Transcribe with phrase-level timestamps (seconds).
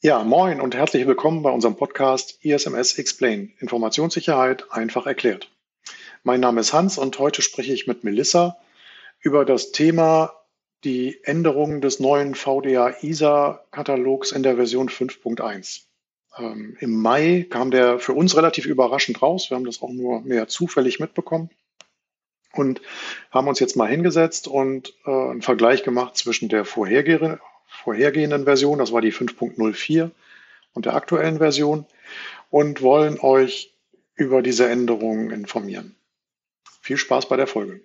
[0.00, 3.52] Ja, moin und herzlich willkommen bei unserem Podcast ISMS Explain.
[3.58, 5.50] Informationssicherheit einfach erklärt.
[6.22, 8.58] Mein Name ist Hans und heute spreche ich mit Melissa
[9.18, 10.34] über das Thema
[10.84, 15.80] die Änderung des neuen VDA ISA Katalogs in der Version 5.1.
[16.38, 19.50] Ähm, Im Mai kam der für uns relativ überraschend raus.
[19.50, 21.50] Wir haben das auch nur mehr zufällig mitbekommen
[22.52, 22.80] und
[23.32, 28.78] haben uns jetzt mal hingesetzt und äh, einen Vergleich gemacht zwischen der vorhergehenden, vorhergehenden Version,
[28.78, 30.10] das war die 5.04,
[30.74, 31.86] und der aktuellen Version
[32.50, 33.74] und wollen euch
[34.14, 35.94] über diese Änderungen informieren.
[36.80, 37.80] Viel Spaß bei der Folge.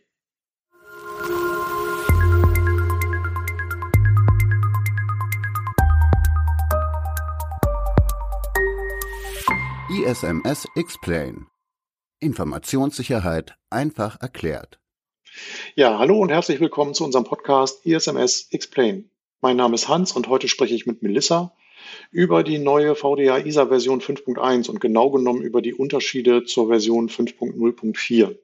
[9.90, 11.48] ISMS Explain.
[12.20, 14.80] Informationssicherheit einfach erklärt.
[15.76, 19.10] Ja, hallo und herzlich willkommen zu unserem Podcast ISMS Explain.
[19.44, 21.52] Mein Name ist Hans und heute spreche ich mit Melissa
[22.12, 27.10] über die neue VDA ISA Version 5.1 und genau genommen über die Unterschiede zur Version
[27.10, 28.38] 5.0.4.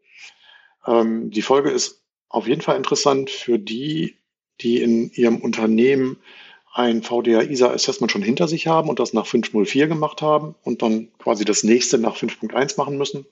[0.85, 4.17] Ähm, die Folge ist auf jeden Fall interessant für die,
[4.59, 6.17] die in ihrem Unternehmen
[6.73, 10.81] ein VDA ISA Assessment schon hinter sich haben und das nach 5.04 gemacht haben und
[10.81, 13.25] dann quasi das nächste nach 5.1 machen müssen.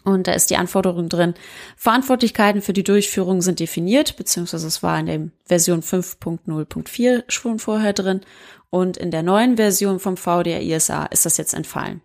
[0.07, 1.33] Und da ist die Anforderung drin,
[1.75, 7.91] Verantwortlichkeiten für die Durchführung sind definiert, beziehungsweise es war in der Version 5.0.4 schon vorher
[7.91, 8.21] drin.
[8.69, 11.99] Und in der neuen Version vom VDR ISA ist das jetzt entfallen.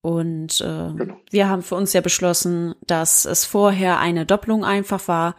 [0.00, 1.20] Und äh, genau.
[1.30, 5.36] wir haben für uns ja beschlossen, dass es vorher eine Doppelung einfach war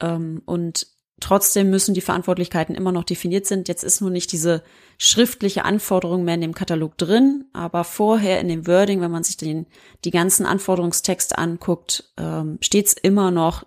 [0.00, 0.86] ähm, und
[1.22, 3.68] Trotzdem müssen die Verantwortlichkeiten immer noch definiert sind.
[3.68, 4.64] Jetzt ist nur nicht diese
[5.04, 9.36] schriftliche Anforderung mehr in dem Katalog drin, aber vorher in dem Wording, wenn man sich
[9.36, 9.66] den,
[10.04, 13.66] die ganzen Anforderungstexte anguckt, ähm, steht es immer noch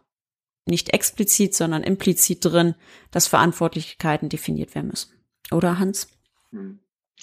[0.65, 2.75] nicht explizit, sondern implizit drin,
[3.11, 5.11] dass Verantwortlichkeiten definiert werden müssen.
[5.51, 6.07] Oder Hans?
[6.51, 6.79] Hm.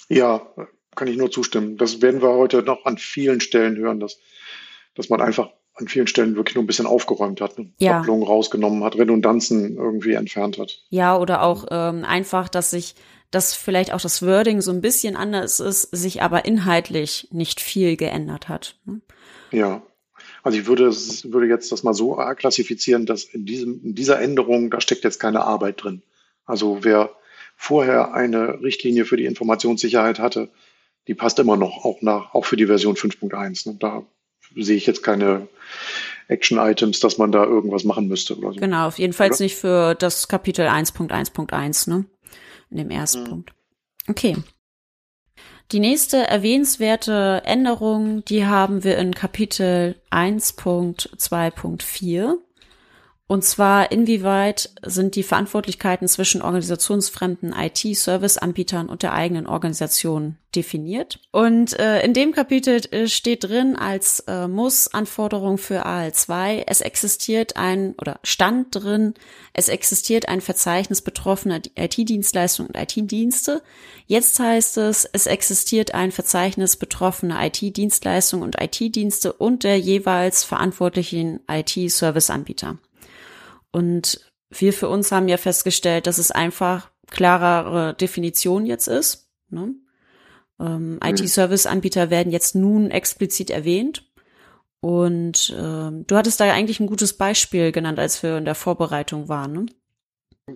[0.09, 0.47] Ja,
[0.95, 1.77] kann ich nur zustimmen.
[1.77, 4.19] Das werden wir heute noch an vielen Stellen hören, dass,
[4.93, 7.73] dass man einfach an vielen Stellen wirklich nur ein bisschen aufgeräumt hat, ne?
[7.79, 7.97] ja.
[7.97, 10.83] Kopplungen rausgenommen hat, Redundanzen irgendwie entfernt hat.
[10.89, 12.93] Ja, oder auch ähm, einfach, dass sich,
[13.33, 17.97] dass vielleicht auch das Wording so ein bisschen anders ist, sich aber inhaltlich nicht viel
[17.97, 18.75] geändert hat.
[18.85, 19.01] Ne?
[19.51, 19.81] Ja.
[20.43, 24.69] Also ich würde, würde jetzt das mal so klassifizieren, dass in, diesem, in dieser Änderung,
[24.69, 26.03] da steckt jetzt keine Arbeit drin.
[26.45, 27.11] Also wer
[27.55, 30.49] vorher eine Richtlinie für die Informationssicherheit hatte,
[31.07, 33.69] die passt immer noch, auch nach, auch für die Version 5.1.
[33.69, 33.77] Ne?
[33.79, 34.05] Da
[34.55, 35.47] sehe ich jetzt keine
[36.27, 38.59] Action-Items, dass man da irgendwas machen müsste oder so.
[38.59, 39.45] Genau, jedenfalls oder?
[39.45, 42.05] nicht für das Kapitel 1.1.1, ne?
[42.73, 43.29] In dem ersten mhm.
[43.29, 43.53] Punkt.
[44.07, 44.35] Okay.
[45.71, 52.33] Die nächste erwähnenswerte Änderung, die haben wir in Kapitel 1.2.4.
[53.25, 61.19] Und zwar, inwieweit sind die Verantwortlichkeiten zwischen organisationsfremden IT-Service-Anbietern und der eigenen Organisation definiert.
[61.31, 67.55] Und äh, in dem Kapitel äh, steht drin als äh, Muss-Anforderung für AL2, es existiert
[67.55, 69.13] ein, oder stand drin,
[69.53, 73.63] es existiert ein Verzeichnis betroffener IT-Dienstleistungen und IT-Dienste.
[74.05, 81.39] Jetzt heißt es, es existiert ein Verzeichnis betroffener IT-Dienstleistungen und IT-Dienste und der jeweils verantwortlichen
[81.47, 82.77] IT-Service-Anbieter.
[83.73, 89.27] Und wir für uns haben ja festgestellt, dass es einfach klarere Definition jetzt ist.
[89.49, 89.75] Ne?
[90.59, 90.99] Ähm, mhm.
[91.03, 94.09] IT-Service-Anbieter werden jetzt nun explizit erwähnt.
[94.79, 99.29] Und ähm, du hattest da eigentlich ein gutes Beispiel genannt, als wir in der Vorbereitung
[99.29, 99.53] waren.
[99.53, 99.65] Ne?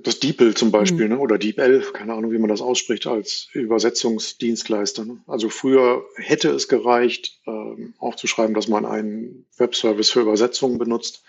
[0.04, 1.14] Das DeepL zum Beispiel, mhm.
[1.14, 1.20] ne?
[1.20, 5.06] oder DeepL, keine Ahnung, wie man das ausspricht, als Übersetzungsdienstleister.
[5.06, 5.20] Ne?
[5.28, 11.24] Also früher hätte es gereicht, ähm, aufzuschreiben, dass man einen Webservice für Übersetzungen benutzt.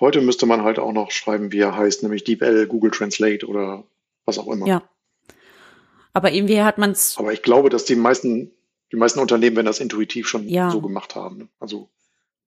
[0.00, 3.84] Heute müsste man halt auch noch schreiben, wie er heißt, nämlich DeepL, Google Translate oder
[4.24, 4.66] was auch immer.
[4.66, 4.82] Ja.
[6.12, 7.16] Aber irgendwie hat man es.
[7.18, 8.50] Aber ich glaube, dass die meisten,
[8.92, 10.70] die meisten Unternehmen, wenn das intuitiv schon ja.
[10.70, 11.38] so gemacht haben.
[11.38, 11.48] Ne?
[11.58, 11.88] Also,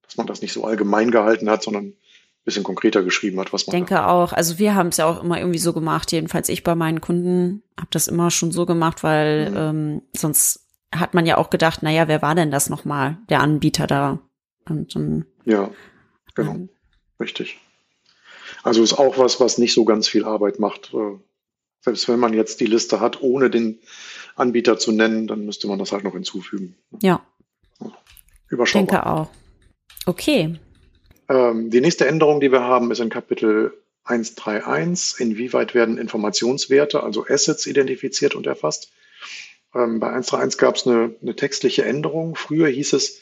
[0.03, 1.97] dass man das nicht so allgemein gehalten hat, sondern ein
[2.43, 3.75] bisschen konkreter geschrieben hat, was man.
[3.75, 4.33] Ich denke auch.
[4.33, 6.11] Also wir haben es ja auch immer irgendwie so gemacht.
[6.11, 9.57] Jedenfalls ich bei meinen Kunden habe das immer schon so gemacht, weil mhm.
[9.57, 13.87] ähm, sonst hat man ja auch gedacht, naja, wer war denn das nochmal, der Anbieter
[13.87, 14.19] da?
[14.69, 15.69] Und, ähm, ja,
[16.35, 16.51] genau.
[16.51, 16.69] Ähm,
[17.19, 17.57] Richtig.
[18.63, 20.93] Also ist auch was, was nicht so ganz viel Arbeit macht.
[20.93, 21.17] Äh,
[21.81, 23.79] selbst wenn man jetzt die Liste hat, ohne den
[24.35, 26.75] Anbieter zu nennen, dann müsste man das halt noch hinzufügen.
[27.01, 27.25] Ja.
[28.49, 28.87] Überschaubar.
[28.87, 29.29] Denke auch.
[30.05, 30.59] Okay.
[31.29, 33.73] Ähm, die nächste Änderung, die wir haben, ist in Kapitel
[34.05, 35.19] 131.
[35.19, 38.91] Inwieweit werden Informationswerte, also Assets, identifiziert und erfasst?
[39.73, 42.35] Ähm, bei 131 gab es eine, eine textliche Änderung.
[42.35, 43.21] Früher hieß es,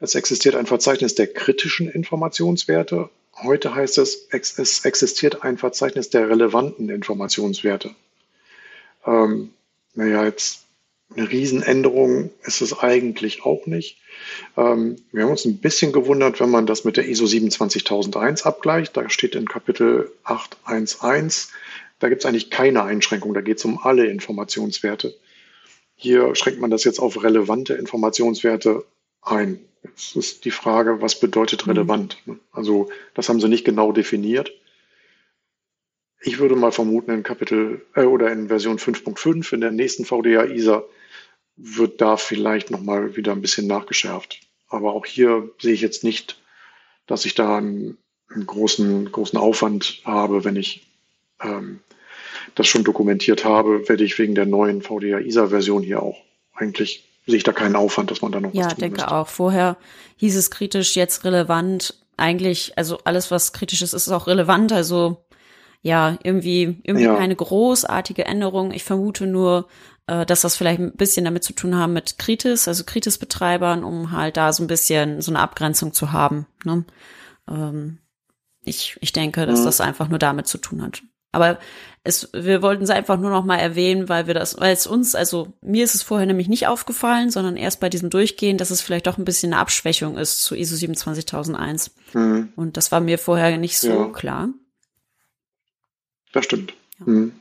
[0.00, 3.10] es existiert ein Verzeichnis der kritischen Informationswerte
[3.42, 7.94] Heute heißt es, es existiert ein Verzeichnis der relevanten Informationswerte.
[9.06, 9.50] Ähm,
[9.94, 10.64] naja, jetzt
[11.16, 13.98] eine Riesenänderung ist es eigentlich auch nicht.
[14.56, 18.96] Ähm, wir haben uns ein bisschen gewundert, wenn man das mit der ISO 27001 abgleicht.
[18.96, 21.48] Da steht in Kapitel 811,
[21.98, 25.14] da gibt es eigentlich keine Einschränkung, da geht es um alle Informationswerte.
[25.96, 28.84] Hier schränkt man das jetzt auf relevante Informationswerte
[29.22, 29.60] ein.
[29.82, 31.72] Jetzt ist die Frage, was bedeutet mhm.
[31.72, 32.18] relevant?
[32.26, 32.40] Mhm.
[32.52, 34.52] Also das haben sie nicht genau definiert.
[36.20, 40.44] Ich würde mal vermuten, in Kapitel äh, oder in Version 5.5 in der nächsten VDA
[40.44, 40.84] ISA
[41.56, 44.40] wird da vielleicht nochmal wieder ein bisschen nachgeschärft.
[44.68, 46.40] Aber auch hier sehe ich jetzt nicht,
[47.06, 47.98] dass ich da einen,
[48.28, 50.86] einen großen, großen Aufwand habe, wenn ich
[51.40, 51.80] ähm,
[52.54, 56.22] das schon dokumentiert habe, werde ich wegen der neuen VDA ISA Version hier auch
[56.54, 59.12] eigentlich sehe ich da keinen Aufwand, dass man da noch ja, was tun denke müsste.
[59.12, 59.28] auch.
[59.28, 59.76] Vorher
[60.16, 61.94] hieß es kritisch, jetzt relevant.
[62.16, 64.72] Eigentlich, also alles, was kritisch ist, ist auch relevant.
[64.72, 65.24] Also
[65.82, 67.16] ja, irgendwie, irgendwie ja.
[67.16, 68.72] keine großartige Änderung.
[68.72, 69.68] Ich vermute nur,
[70.06, 74.10] äh, dass das vielleicht ein bisschen damit zu tun haben mit Kritis, also Kritis-Betreibern, um
[74.10, 76.46] halt da so ein bisschen so eine Abgrenzung zu haben.
[76.64, 76.84] Ne?
[77.48, 77.98] Ähm,
[78.64, 79.64] ich, ich denke, dass mhm.
[79.66, 81.02] das einfach nur damit zu tun hat.
[81.32, 81.58] Aber
[82.04, 85.14] es, wir wollten es einfach nur noch mal erwähnen, weil wir das, weil es uns,
[85.14, 88.80] also mir ist es vorher nämlich nicht aufgefallen, sondern erst bei diesem Durchgehen, dass es
[88.80, 91.94] vielleicht doch ein bisschen eine Abschwächung ist zu ISO 27001.
[92.14, 92.52] Mhm.
[92.56, 94.08] Und das war mir vorher nicht so ja.
[94.08, 94.48] klar.
[96.32, 96.72] Das stimmt.
[97.00, 97.06] Ja.
[97.06, 97.32] Mhm.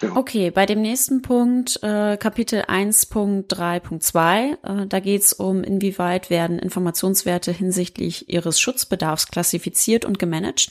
[0.00, 0.16] Ja.
[0.16, 6.58] Okay, bei dem nächsten Punkt, äh, Kapitel 1.3.2, äh, da geht es um, inwieweit werden
[6.58, 10.70] Informationswerte hinsichtlich ihres Schutzbedarfs klassifiziert und gemanagt.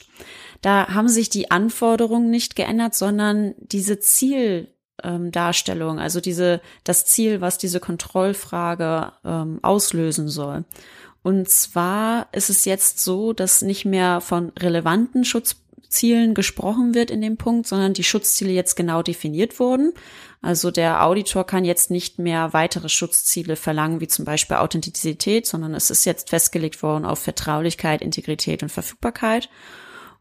[0.60, 7.40] Da haben sich die Anforderungen nicht geändert, sondern diese Zieldarstellung, ähm, also diese, das Ziel,
[7.40, 10.64] was diese Kontrollfrage ähm, auslösen soll.
[11.22, 17.20] Und zwar ist es jetzt so, dass nicht mehr von relevanten Schutzzielen gesprochen wird in
[17.20, 19.92] dem Punkt, sondern die Schutzziele jetzt genau definiert wurden.
[20.42, 25.74] Also der Auditor kann jetzt nicht mehr weitere Schutzziele verlangen, wie zum Beispiel Authentizität, sondern
[25.74, 29.50] es ist jetzt festgelegt worden auf Vertraulichkeit, Integrität und Verfügbarkeit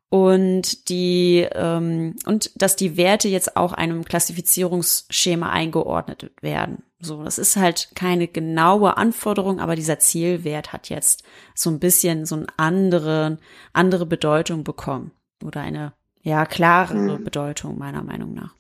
[0.10, 6.84] und die ähm, und dass die Werte jetzt auch einem Klassifizierungsschema eingeordnet werden.
[7.00, 11.24] So, das ist halt keine genaue Anforderung, aber dieser Zielwert hat jetzt
[11.54, 13.38] so ein bisschen so eine andere
[13.72, 15.12] andere Bedeutung bekommen
[15.44, 17.24] oder eine ja klarere hm.
[17.24, 18.54] Bedeutung meiner Meinung nach.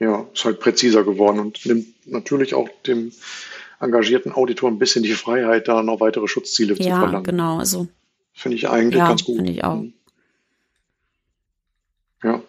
[0.00, 3.12] Ja, ist halt präziser geworden und nimmt natürlich auch dem
[3.80, 7.14] engagierten Auditor ein bisschen die Freiheit, da noch weitere Schutzziele ja, zu verlangen.
[7.14, 7.58] Ja, genau.
[7.58, 7.88] Also
[8.38, 9.34] Finde ich eigentlich ja, ganz gut.
[9.34, 9.74] Finde ich auch.
[9.74, 9.92] Mhm.
[12.22, 12.40] Ja.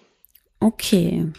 [0.59, 1.31] Okay.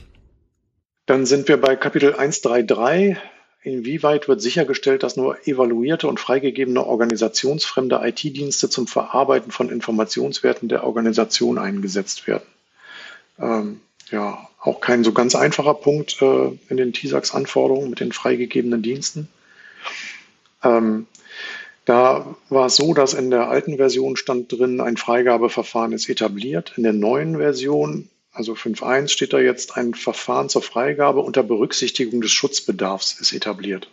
[1.07, 3.17] Dann sind wir bei Kapitel 133.
[3.63, 10.83] inwieweit wird sichergestellt, dass nur evaluierte und freigegebene organisationsfremde IT-Dienste zum Verarbeiten von Informationswerten der
[10.83, 12.47] Organisation eingesetzt werden?
[13.39, 13.81] Ähm,
[14.11, 19.29] ja, auch kein so ganz einfacher Punkt äh, in den TISAX-Anforderungen mit den freigegebenen Diensten.
[20.65, 21.07] Ähm,
[21.85, 26.75] da war es so, dass in der alten Version stand drin, ein Freigabeverfahren ist etabliert.
[26.77, 32.21] In der neuen Version, also 5.1, steht da jetzt, ein Verfahren zur Freigabe unter Berücksichtigung
[32.21, 33.91] des Schutzbedarfs ist etabliert.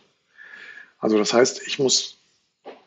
[0.99, 2.17] Also das heißt, ich muss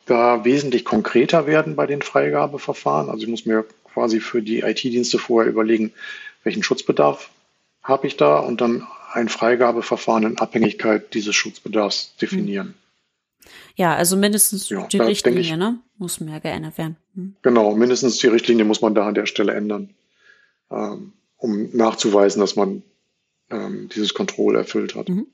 [0.07, 3.09] da wesentlich konkreter werden bei den Freigabeverfahren.
[3.09, 5.93] Also ich muss mir quasi für die IT-Dienste vorher überlegen,
[6.43, 7.31] welchen Schutzbedarf
[7.83, 12.75] habe ich da und dann ein Freigabeverfahren in Abhängigkeit dieses Schutzbedarfs definieren.
[13.77, 15.79] Ja, also mindestens ja, die Richtlinie, ich, ne?
[15.99, 16.97] Muss mehr geändert werden.
[17.15, 17.37] Hm.
[17.43, 19.91] Genau, mindestens die Richtlinie muss man da an der Stelle ändern,
[20.71, 22.83] ähm, um nachzuweisen, dass man
[23.51, 25.09] ähm, dieses Control erfüllt hat.
[25.09, 25.27] Mhm.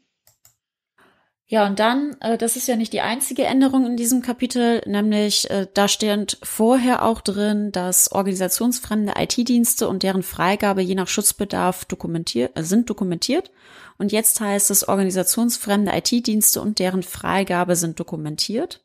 [1.48, 5.48] Ja, und dann, äh, das ist ja nicht die einzige Änderung in diesem Kapitel, nämlich
[5.48, 11.84] äh, da steht vorher auch drin, dass organisationsfremde IT-Dienste und deren Freigabe je nach Schutzbedarf
[11.84, 13.52] dokumentiert, äh, sind dokumentiert.
[13.96, 18.84] Und jetzt heißt es, organisationsfremde IT-Dienste und deren Freigabe sind dokumentiert.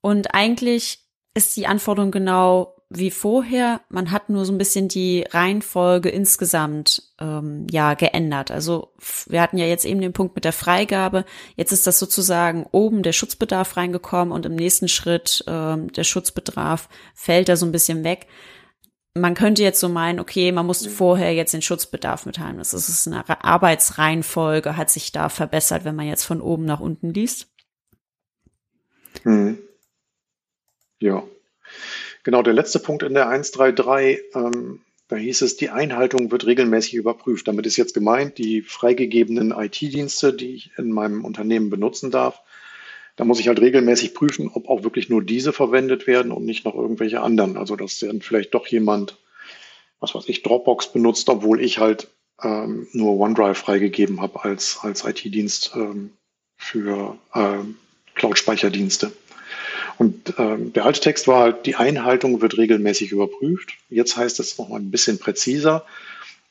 [0.00, 1.00] Und eigentlich
[1.34, 3.80] ist die Anforderung genau wie vorher.
[3.88, 8.50] Man hat nur so ein bisschen die Reihenfolge insgesamt ähm, ja geändert.
[8.50, 8.92] Also
[9.26, 11.24] wir hatten ja jetzt eben den Punkt mit der Freigabe.
[11.56, 16.88] Jetzt ist das sozusagen oben der Schutzbedarf reingekommen und im nächsten Schritt ähm, der Schutzbedarf
[17.14, 18.26] fällt da so ein bisschen weg.
[19.14, 22.56] Man könnte jetzt so meinen, okay, man musste vorher jetzt den Schutzbedarf mitteilen.
[22.58, 27.12] Das ist eine Arbeitsreihenfolge, hat sich da verbessert, wenn man jetzt von oben nach unten
[27.12, 27.48] liest.
[29.24, 29.58] Hm.
[30.98, 31.24] Ja.
[32.24, 36.94] Genau, der letzte Punkt in der 133, ähm, da hieß es, die Einhaltung wird regelmäßig
[36.94, 37.48] überprüft.
[37.48, 42.40] Damit ist jetzt gemeint, die freigegebenen IT-Dienste, die ich in meinem Unternehmen benutzen darf.
[43.16, 46.64] Da muss ich halt regelmäßig prüfen, ob auch wirklich nur diese verwendet werden und nicht
[46.64, 47.58] noch irgendwelche anderen.
[47.58, 49.18] Also dass dann vielleicht doch jemand,
[50.00, 52.08] was weiß ich, Dropbox benutzt, obwohl ich halt
[52.42, 56.12] ähm, nur OneDrive freigegeben habe als, als IT-Dienst ähm,
[56.56, 57.76] für ähm,
[58.14, 59.12] Cloud-Speicherdienste.
[60.02, 63.74] Und ähm, der alte Text war halt, die Einhaltung wird regelmäßig überprüft.
[63.88, 65.86] Jetzt heißt es nochmal ein bisschen präziser.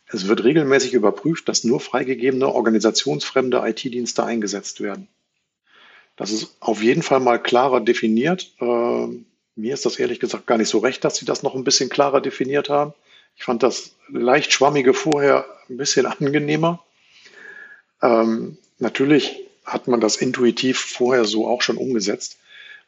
[0.08, 5.10] Es wird regelmäßig überprüft, dass nur freigegebene organisationsfremde IT-Dienste eingesetzt werden.
[6.15, 8.53] Das ist auf jeden Fall mal klarer definiert.
[8.62, 9.08] Äh,
[9.58, 11.89] mir ist das ehrlich gesagt gar nicht so recht, dass sie das noch ein bisschen
[11.89, 12.93] klarer definiert haben.
[13.36, 16.81] Ich fand das leicht schwammige vorher ein bisschen angenehmer.
[18.01, 22.38] Ähm, natürlich hat man das intuitiv vorher so auch schon umgesetzt.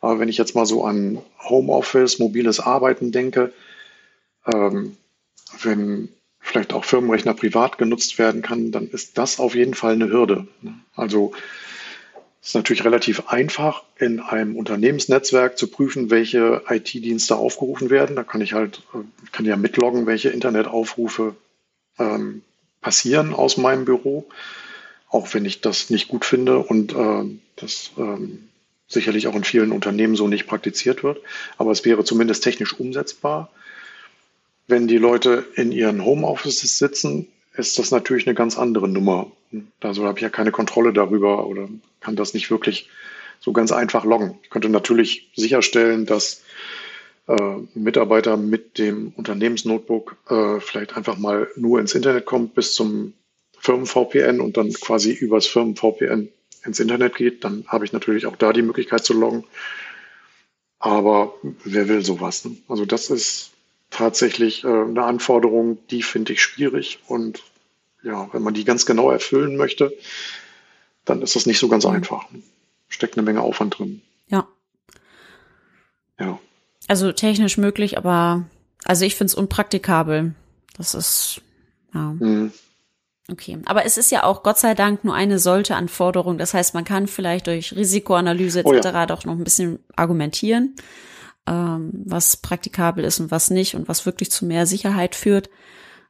[0.03, 3.53] Aber wenn ich jetzt mal so an Homeoffice, mobiles Arbeiten denke,
[4.53, 4.97] ähm,
[5.61, 6.09] wenn
[6.41, 10.45] vielleicht auch Firmenrechner privat genutzt werden kann, dann ist das auf jeden Fall eine Hürde.
[10.93, 11.31] Also
[12.41, 18.17] ist natürlich relativ einfach, in einem Unternehmensnetzwerk zu prüfen, welche IT-Dienste aufgerufen werden.
[18.17, 18.81] Da kann ich halt,
[19.23, 21.33] ich kann ja mitloggen, welche Internetaufrufe
[21.97, 22.41] ähm,
[22.81, 24.27] passieren aus meinem Büro,
[25.07, 27.23] auch wenn ich das nicht gut finde und äh,
[27.55, 28.49] das ähm,
[28.93, 31.19] sicherlich auch in vielen Unternehmen so nicht praktiziert wird.
[31.57, 33.51] Aber es wäre zumindest technisch umsetzbar.
[34.67, 39.31] Wenn die Leute in ihren Homeoffices sitzen, ist das natürlich eine ganz andere Nummer.
[39.81, 41.69] Also habe ich ja keine Kontrolle darüber oder
[41.99, 42.89] kann das nicht wirklich
[43.39, 44.39] so ganz einfach loggen.
[44.43, 46.43] Ich könnte natürlich sicherstellen, dass
[47.27, 53.13] äh, Mitarbeiter mit dem Unternehmensnotebook äh, vielleicht einfach mal nur ins Internet kommt bis zum
[53.59, 56.29] Firmen-VPN und dann quasi übers Firmen-VPN
[56.65, 59.43] ins Internet geht, dann habe ich natürlich auch da die Möglichkeit zu loggen.
[60.79, 62.45] Aber wer will sowas?
[62.45, 62.57] Ne?
[62.67, 63.51] Also das ist
[63.89, 66.99] tatsächlich äh, eine Anforderung, die finde ich schwierig.
[67.07, 67.43] Und
[68.03, 69.95] ja, wenn man die ganz genau erfüllen möchte,
[71.05, 72.25] dann ist das nicht so ganz einfach.
[72.89, 74.01] Steckt eine Menge Aufwand drin.
[74.27, 74.47] Ja.
[76.19, 76.39] Ja.
[76.87, 78.45] Also technisch möglich, aber
[78.83, 80.35] also ich finde es unpraktikabel.
[80.77, 81.41] Das ist,
[81.93, 82.13] ja.
[82.19, 82.51] Mhm.
[83.31, 86.37] Okay, aber es ist ja auch Gott sei Dank nur eine solche Anforderung.
[86.37, 88.69] Das heißt, man kann vielleicht durch Risikoanalyse etc.
[88.69, 89.05] Oh ja.
[89.05, 90.75] doch noch ein bisschen argumentieren,
[91.47, 95.49] ähm, was praktikabel ist und was nicht und was wirklich zu mehr Sicherheit führt.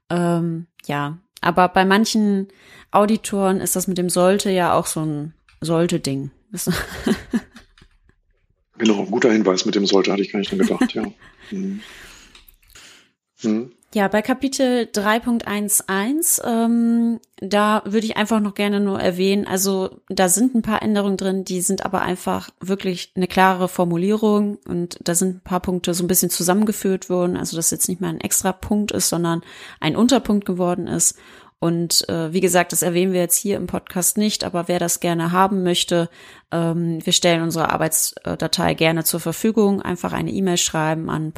[0.09, 2.47] Ähm, ja, aber bei manchen
[2.89, 6.31] Auditoren ist das mit dem sollte ja auch so ein sollte Ding.
[8.77, 10.93] genau, guter Hinweis mit dem sollte hatte ich gar nicht dran gedacht.
[10.93, 11.03] ja.
[11.49, 11.81] Hm.
[13.41, 13.73] Hm.
[13.93, 20.29] Ja, bei Kapitel 3.11, ähm, da würde ich einfach noch gerne nur erwähnen, also da
[20.29, 25.13] sind ein paar Änderungen drin, die sind aber einfach wirklich eine klare Formulierung und da
[25.13, 28.19] sind ein paar Punkte so ein bisschen zusammengeführt worden, also dass jetzt nicht mehr ein
[28.19, 29.41] extra Punkt ist, sondern
[29.79, 31.15] ein Unterpunkt geworden ist.
[31.59, 34.99] Und äh, wie gesagt, das erwähnen wir jetzt hier im Podcast nicht, aber wer das
[35.01, 36.09] gerne haben möchte,
[36.51, 39.81] ähm, wir stellen unsere Arbeitsdatei gerne zur Verfügung.
[39.81, 41.31] Einfach eine E-Mail schreiben an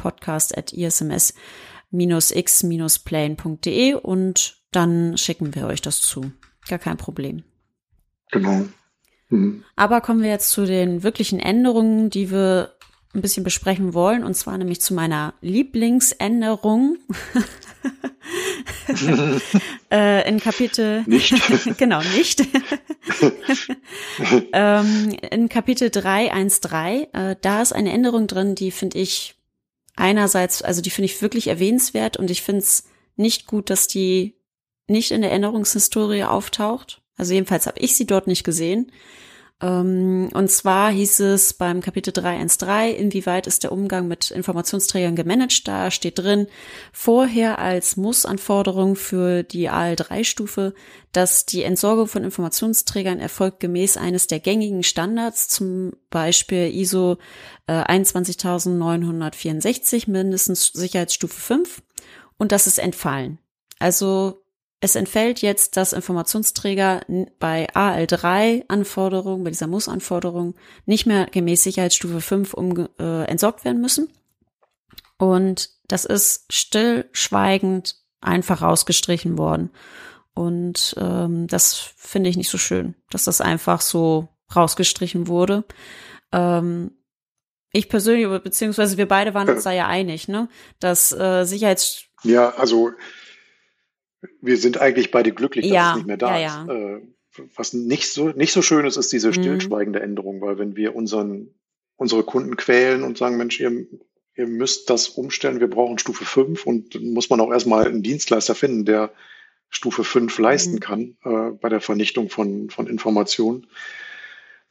[1.96, 6.32] podcast.isms-x-plane.de und dann schicken wir euch das zu.
[6.68, 7.44] Gar kein Problem.
[8.30, 8.66] Genau.
[9.28, 9.64] Mhm.
[9.76, 12.72] Aber kommen wir jetzt zu den wirklichen Änderungen, die wir
[13.14, 16.98] ein bisschen besprechen wollen, und zwar nämlich zu meiner Lieblingsänderung.
[19.90, 21.34] äh, in Kapitel nicht
[21.78, 22.42] genau nicht
[24.52, 29.35] ähm, in Kapitel 313 äh, da ist eine Änderung drin die finde ich
[29.96, 32.84] einerseits also die finde ich wirklich erwähnenswert und ich finde es
[33.16, 34.36] nicht gut dass die
[34.88, 37.02] nicht in der Änderungshistorie auftaucht.
[37.16, 38.92] Also jedenfalls habe ich sie dort nicht gesehen
[39.62, 45.66] und zwar hieß es beim Kapitel 313, inwieweit ist der Umgang mit Informationsträgern gemanagt?
[45.66, 46.46] Da steht drin,
[46.92, 50.74] vorher als Mussanforderung für die AL3-Stufe,
[51.12, 57.16] dass die Entsorgung von Informationsträgern erfolgt gemäß eines der gängigen Standards, zum Beispiel ISO
[57.66, 61.82] äh, 21964, mindestens Sicherheitsstufe 5.
[62.36, 63.38] Und das ist entfallen.
[63.78, 64.42] Also
[64.80, 67.00] es entfällt jetzt, dass Informationsträger
[67.38, 70.54] bei AL3-Anforderungen, bei dieser Muss-Anforderung,
[70.84, 74.12] nicht mehr gemäß Sicherheitsstufe 5 um, äh, entsorgt werden müssen.
[75.18, 79.70] Und das ist stillschweigend einfach rausgestrichen worden.
[80.34, 85.64] Und ähm, das finde ich nicht so schön, dass das einfach so rausgestrichen wurde.
[86.32, 86.90] Ähm,
[87.72, 90.48] ich persönlich, beziehungsweise wir beide waren uns da ja einig, ne,
[90.80, 92.04] dass äh, Sicherheits...
[92.22, 92.90] Ja, also
[94.40, 96.68] wir sind eigentlich beide glücklich, dass ja, es nicht mehr da ja, ist.
[96.70, 97.00] Äh,
[97.54, 99.34] was nicht so, nicht so schön ist, ist diese mhm.
[99.34, 101.54] stillschweigende Änderung, weil wenn wir unseren,
[101.96, 103.86] unsere Kunden quälen und sagen, Mensch, ihr,
[104.34, 108.02] ihr müsst das umstellen, wir brauchen Stufe 5 und dann muss man auch erstmal einen
[108.02, 109.12] Dienstleister finden, der
[109.68, 110.80] Stufe 5 leisten mhm.
[110.80, 113.66] kann äh, bei der Vernichtung von, von Informationen.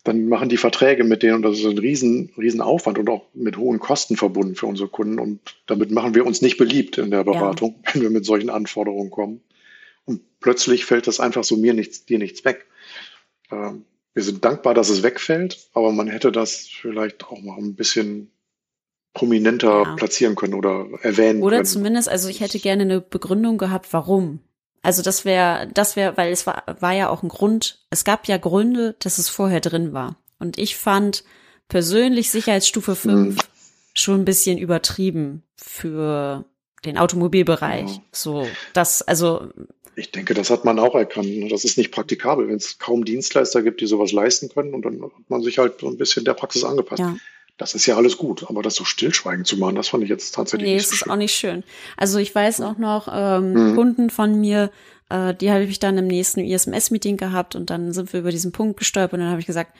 [0.05, 3.25] Dann machen die Verträge mit denen und das ist ein riesen, riesen Aufwand und auch
[3.33, 5.19] mit hohen Kosten verbunden für unsere Kunden.
[5.19, 7.93] Und damit machen wir uns nicht beliebt in der Beratung, ja.
[7.93, 9.41] wenn wir mit solchen Anforderungen kommen.
[10.05, 12.67] Und plötzlich fällt das einfach so mir nichts, dir nichts weg.
[13.51, 17.75] Ähm, wir sind dankbar, dass es wegfällt, aber man hätte das vielleicht auch mal ein
[17.75, 18.31] bisschen
[19.15, 19.95] prominenter ja.
[19.95, 21.41] platzieren können oder erwähnen oder können.
[21.41, 24.39] Oder zumindest, also ich hätte gerne eine Begründung gehabt, warum.
[24.85, 28.27] Also das wäre, das wäre, weil es war, war ja auch ein Grund, es gab
[28.27, 30.17] ja Gründe, dass es vorher drin war.
[30.37, 31.23] Und ich fand
[31.67, 33.47] persönlich Sicherheitsstufe 5 hm.
[33.95, 36.45] schon ein bisschen übertrieben für
[36.85, 37.95] den Automobilbereich.
[37.95, 38.01] Ja.
[38.11, 39.49] So, das, also
[39.95, 41.29] ich denke, das hat man auch erkannt.
[41.29, 41.47] Ne?
[41.47, 44.75] Das ist nicht praktikabel, wenn es kaum Dienstleister gibt, die sowas leisten können.
[44.75, 46.99] Und dann hat man sich halt so ein bisschen der Praxis angepasst.
[46.99, 47.15] Ja.
[47.57, 50.35] Das ist ja alles gut, aber das so stillschweigend zu machen, das fand ich jetzt
[50.35, 51.11] tatsächlich nee, nicht so ist schön.
[51.11, 51.63] auch nicht schön.
[51.95, 53.75] Also ich weiß auch noch ähm, mhm.
[53.75, 54.71] Kunden von mir,
[55.09, 58.51] äh, die habe ich dann im nächsten ISMS-Meeting gehabt und dann sind wir über diesen
[58.51, 59.71] Punkt gestolpert und dann habe ich gesagt,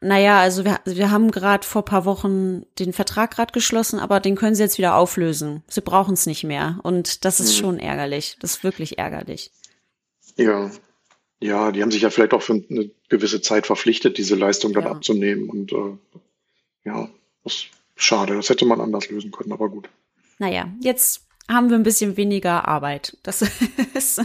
[0.00, 4.36] naja, also wir, wir haben gerade vor paar Wochen den Vertrag gerade geschlossen, aber den
[4.36, 5.62] können Sie jetzt wieder auflösen.
[5.68, 6.78] Sie brauchen es nicht mehr.
[6.82, 7.60] Und das ist mhm.
[7.60, 8.36] schon ärgerlich.
[8.40, 9.50] Das ist wirklich ärgerlich.
[10.36, 10.70] Ja.
[11.40, 14.84] Ja, die haben sich ja vielleicht auch für eine gewisse Zeit verpflichtet, diese Leistung dann
[14.84, 14.90] ja.
[14.90, 15.48] abzunehmen.
[15.48, 15.98] Und äh,
[16.86, 17.08] ja,
[17.44, 18.34] das ist schade.
[18.34, 19.90] Das hätte man anders lösen können, aber gut.
[20.38, 23.18] Naja, jetzt haben wir ein bisschen weniger Arbeit.
[23.22, 23.42] Das
[23.94, 24.22] ist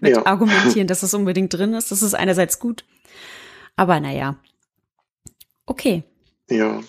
[0.00, 0.24] mit ja.
[0.24, 1.90] argumentieren, dass es unbedingt drin ist.
[1.90, 2.84] Das ist einerseits gut.
[3.76, 4.38] Aber naja,
[5.68, 6.02] Okay.
[6.48, 6.82] Ja.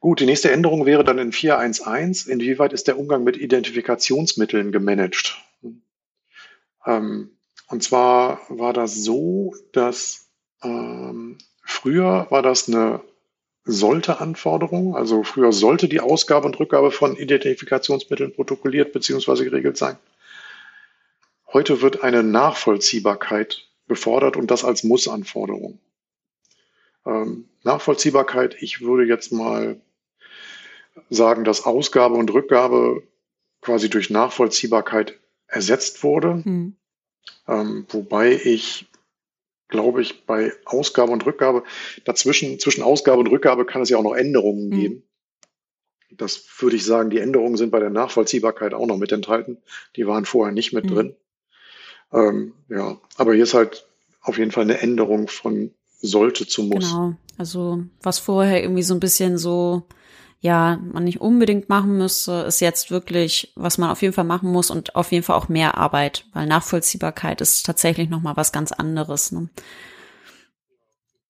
[0.00, 2.26] Gut, die nächste Änderung wäre dann in 4.1.1.
[2.26, 5.36] Inwieweit ist der Umgang mit Identifikationsmitteln gemanagt?
[6.86, 7.36] Ähm,
[7.68, 10.28] und zwar war das so, dass
[10.62, 13.02] ähm, früher war das eine
[13.66, 19.44] sollte Anforderung, also früher sollte die Ausgabe und Rückgabe von Identifikationsmitteln protokolliert bzw.
[19.44, 19.98] geregelt sein.
[21.52, 25.80] Heute wird eine Nachvollziehbarkeit gefordert und das als Mussanforderung.
[27.04, 29.80] Ähm, Nachvollziehbarkeit, ich würde jetzt mal
[31.10, 33.02] sagen, dass Ausgabe und Rückgabe
[33.60, 36.42] quasi durch Nachvollziehbarkeit ersetzt wurde.
[36.44, 36.76] Mhm.
[37.48, 38.86] Ähm, wobei ich,
[39.68, 41.64] glaube ich, bei Ausgabe und Rückgabe,
[42.04, 44.80] dazwischen, zwischen Ausgabe und Rückgabe kann es ja auch noch Änderungen mhm.
[44.80, 45.02] geben.
[46.12, 49.58] Das würde ich sagen, die Änderungen sind bei der Nachvollziehbarkeit auch noch mit enthalten.
[49.96, 50.94] Die waren vorher nicht mit mhm.
[50.94, 51.16] drin.
[52.12, 53.86] Ähm, ja, aber hier ist halt
[54.20, 56.90] auf jeden Fall eine Änderung von sollte zu muss.
[56.90, 57.14] Genau.
[57.38, 59.82] Also was vorher irgendwie so ein bisschen so,
[60.46, 64.52] ja, man nicht unbedingt machen müsste, ist jetzt wirklich, was man auf jeden Fall machen
[64.52, 68.52] muss und auf jeden Fall auch mehr Arbeit, weil Nachvollziehbarkeit ist tatsächlich noch mal was
[68.52, 69.32] ganz anderes.
[69.32, 69.48] Ne?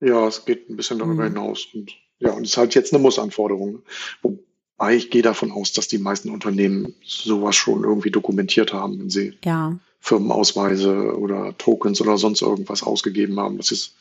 [0.01, 1.35] Ja, es geht ein bisschen darüber mhm.
[1.35, 3.83] hinaus und ja, und es ist halt jetzt eine Mussanforderung.
[4.21, 9.11] Wobei ich gehe davon aus, dass die meisten Unternehmen sowas schon irgendwie dokumentiert haben, wenn
[9.11, 13.57] sie ja Firmenausweise oder Tokens oder sonst irgendwas ausgegeben haben.
[13.57, 13.95] Das ist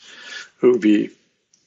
[0.61, 1.11] irgendwie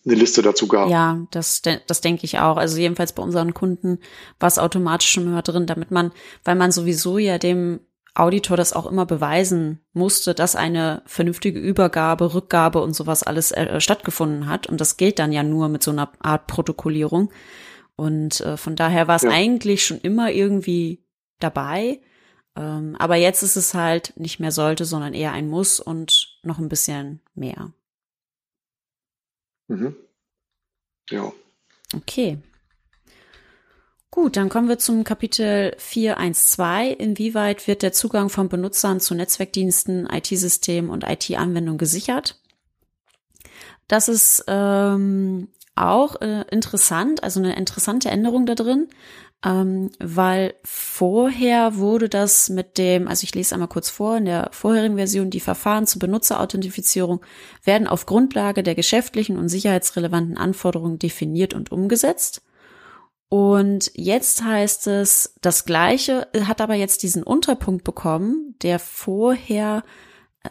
[0.08, 0.88] eine Liste dazu gab.
[0.88, 2.56] Ja, das, das denke ich auch.
[2.56, 3.98] Also jedenfalls bei unseren Kunden
[4.40, 6.12] war es automatisch schon immer drin, damit man,
[6.44, 7.80] weil man sowieso ja dem
[8.14, 13.80] Auditor das auch immer beweisen musste, dass eine vernünftige Übergabe, Rückgabe und sowas alles äh,
[13.80, 14.66] stattgefunden hat.
[14.66, 17.30] Und das gilt dann ja nur mit so einer Art Protokollierung.
[17.94, 19.30] Und äh, von daher war es ja.
[19.30, 21.04] eigentlich schon immer irgendwie
[21.38, 22.00] dabei.
[22.56, 26.58] Ähm, aber jetzt ist es halt nicht mehr sollte, sondern eher ein Muss und noch
[26.58, 27.72] ein bisschen mehr.
[29.68, 29.96] Mhm.
[31.10, 31.32] Ja.
[31.94, 32.38] Okay.
[34.10, 36.88] Gut, dann kommen wir zum Kapitel 4.1.2.
[36.88, 42.40] Inwieweit wird der Zugang von Benutzern zu Netzwerkdiensten, IT-Systemen und IT-Anwendungen gesichert?
[43.86, 48.88] Das ist ähm, auch äh, interessant, also eine interessante Änderung da drin,
[49.44, 54.48] ähm, weil vorher wurde das mit dem, also ich lese einmal kurz vor, in der
[54.52, 57.20] vorherigen Version, die Verfahren zur Benutzerauthentifizierung
[57.62, 62.42] werden auf Grundlage der geschäftlichen und sicherheitsrelevanten Anforderungen definiert und umgesetzt.
[63.28, 69.82] Und jetzt heißt es, das Gleiche hat aber jetzt diesen Unterpunkt bekommen, der vorher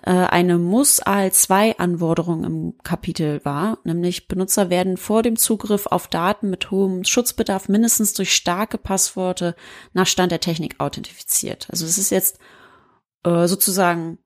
[0.02, 7.04] eine Muss-AL2-Anforderung im Kapitel war, nämlich Benutzer werden vor dem Zugriff auf Daten mit hohem
[7.04, 9.56] Schutzbedarf mindestens durch starke Passworte
[9.94, 11.68] nach Stand der Technik authentifiziert.
[11.72, 12.40] Also es ist jetzt
[13.24, 14.20] äh, sozusagen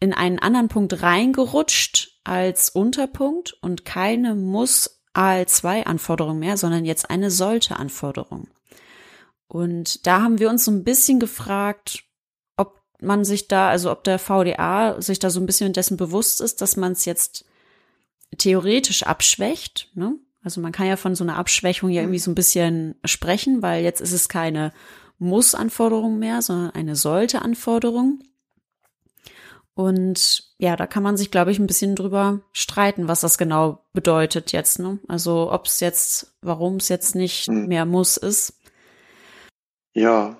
[0.00, 7.30] in einen anderen Punkt reingerutscht als Unterpunkt und keine muss AL2-Anforderung mehr, sondern jetzt eine
[7.30, 8.48] sollte Anforderung.
[9.46, 12.04] Und da haben wir uns so ein bisschen gefragt,
[13.04, 16.60] man sich da, also ob der VDA sich da so ein bisschen dessen bewusst ist,
[16.60, 17.44] dass man es jetzt
[18.38, 19.90] theoretisch abschwächt.
[19.94, 20.16] Ne?
[20.42, 23.82] Also man kann ja von so einer Abschwächung ja irgendwie so ein bisschen sprechen, weil
[23.82, 24.72] jetzt ist es keine
[25.18, 28.22] Muss-Anforderung mehr, sondern eine sollte-Anforderung.
[29.74, 33.84] Und ja, da kann man sich, glaube ich, ein bisschen drüber streiten, was das genau
[33.92, 34.78] bedeutet jetzt.
[34.78, 35.00] Ne?
[35.08, 37.66] Also ob es jetzt, warum es jetzt nicht hm.
[37.66, 38.60] mehr muss ist.
[39.92, 40.36] Ja,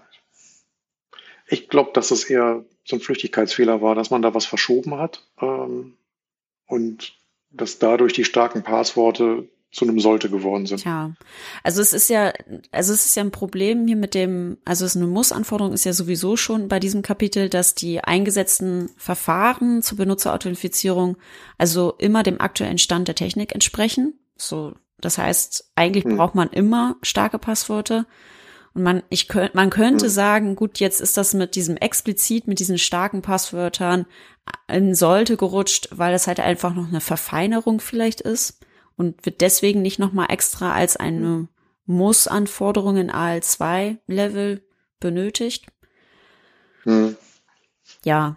[1.46, 5.22] ich glaube, dass es eher so ein Flüchtigkeitsfehler war, dass man da was verschoben hat
[5.40, 5.96] ähm,
[6.66, 7.14] und
[7.50, 10.84] dass dadurch die starken Passworte zu einem sollte geworden sind.
[10.84, 11.14] Ja,
[11.64, 12.32] also es ist ja,
[12.70, 15.84] also es ist ja ein Problem hier mit dem, also es ist eine Muss-Anforderung ist
[15.84, 21.16] ja sowieso schon bei diesem Kapitel, dass die eingesetzten Verfahren zur Benutzerauthentifizierung
[21.58, 24.14] also immer dem aktuellen Stand der Technik entsprechen.
[24.36, 26.16] So, das heißt, eigentlich hm.
[26.16, 28.06] braucht man immer starke Passworte.
[28.74, 30.10] Und man, ich könnte, man könnte mhm.
[30.10, 34.06] sagen, gut, jetzt ist das mit diesem explizit, mit diesen starken Passwörtern
[34.68, 38.64] in sollte gerutscht, weil das halt einfach noch eine Verfeinerung vielleicht ist
[38.96, 41.48] und wird deswegen nicht nochmal extra als eine
[41.86, 44.62] Muss-Anforderung in AL2-Level
[45.00, 45.66] benötigt.
[46.82, 47.16] Hm.
[48.04, 48.36] Ja.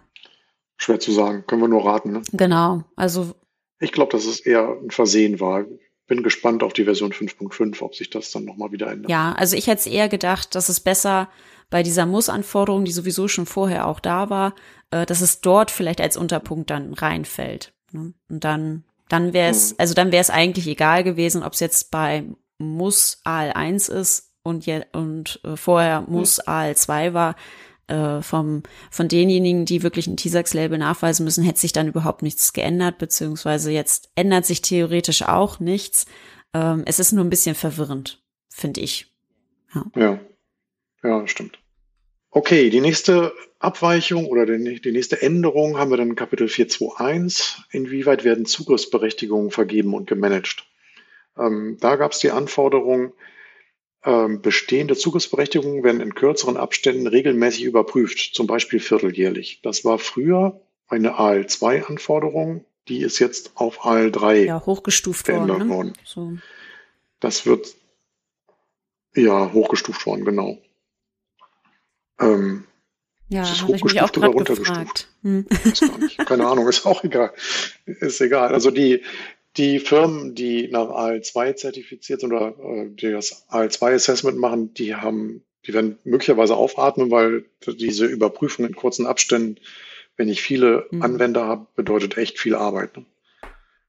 [0.76, 2.12] Schwer zu sagen, können wir nur raten.
[2.12, 2.22] Ne?
[2.32, 3.34] Genau, also.
[3.80, 5.64] Ich glaube, dass es eher ein Versehen war
[6.08, 9.10] bin gespannt auf die Version 5.5, ob sich das dann nochmal wieder ändert.
[9.10, 11.28] Ja, also ich hätte es eher gedacht, dass es besser
[11.70, 14.54] bei dieser Muss-Anforderung, die sowieso schon vorher auch da war,
[14.90, 17.74] äh, dass es dort vielleicht als Unterpunkt dann reinfällt.
[17.92, 18.14] Ne?
[18.28, 19.76] Und dann, dann wäre es, mhm.
[19.78, 22.24] also dann wäre es eigentlich egal gewesen, ob es jetzt bei
[22.56, 26.52] Muss AL1 ist und, je, und äh, vorher Muss mhm.
[26.52, 27.36] AL2 war
[27.88, 32.52] äh, vom, von denjenigen, die wirklich ein TISAX-Label nachweisen müssen, hätte sich dann überhaupt nichts
[32.52, 36.06] geändert, beziehungsweise jetzt ändert sich theoretisch auch nichts.
[36.54, 39.12] Ähm, es ist nur ein bisschen verwirrend, finde ich.
[39.74, 39.84] Ja.
[39.96, 40.20] ja,
[41.02, 41.58] ja, stimmt.
[42.30, 47.64] Okay, die nächste Abweichung oder die, die nächste Änderung haben wir dann in Kapitel 421.
[47.70, 50.66] Inwieweit werden Zugriffsberechtigungen vergeben und gemanagt?
[51.38, 53.12] Ähm, da gab es die Anforderung,
[54.40, 59.60] bestehende Zugriffsberechtigungen werden in kürzeren Abständen regelmäßig überprüft, zum Beispiel vierteljährlich.
[59.62, 65.68] Das war früher eine AL2-Anforderung, die ist jetzt auf AL3 ja, hochgestuft geändert worden.
[65.68, 65.74] Ne?
[65.74, 65.92] worden.
[66.04, 66.38] So.
[67.20, 67.74] Das wird
[69.14, 70.58] ja hochgestuft worden, genau.
[72.18, 72.64] Ähm,
[73.28, 75.08] ja, habe ich mich auch gerade gefragt.
[75.22, 75.46] Hm.
[76.24, 77.34] Keine Ahnung, ist auch egal.
[77.84, 78.54] Ist egal.
[78.54, 79.02] Also die,
[79.58, 85.42] die Firmen, die nach AL2 zertifiziert sind oder äh, die das AL2-Assessment machen, die haben,
[85.66, 89.56] die werden möglicherweise aufatmen, weil diese Überprüfung in kurzen Abständen,
[90.16, 91.02] wenn ich viele mhm.
[91.02, 92.96] Anwender habe, bedeutet echt viel Arbeit.
[92.96, 93.04] Ne?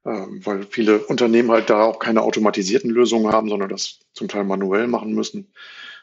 [0.06, 4.46] Ähm, weil viele Unternehmen halt da auch keine automatisierten Lösungen haben, sondern das zum Teil
[4.46, 5.52] manuell machen müssen.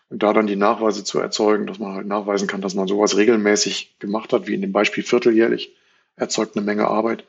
[0.08, 3.16] Und da dann die Nachweise zu erzeugen, dass man halt nachweisen kann, dass man sowas
[3.16, 5.74] regelmäßig gemacht hat, wie in dem Beispiel vierteljährlich,
[6.14, 7.24] erzeugt eine Menge Arbeit.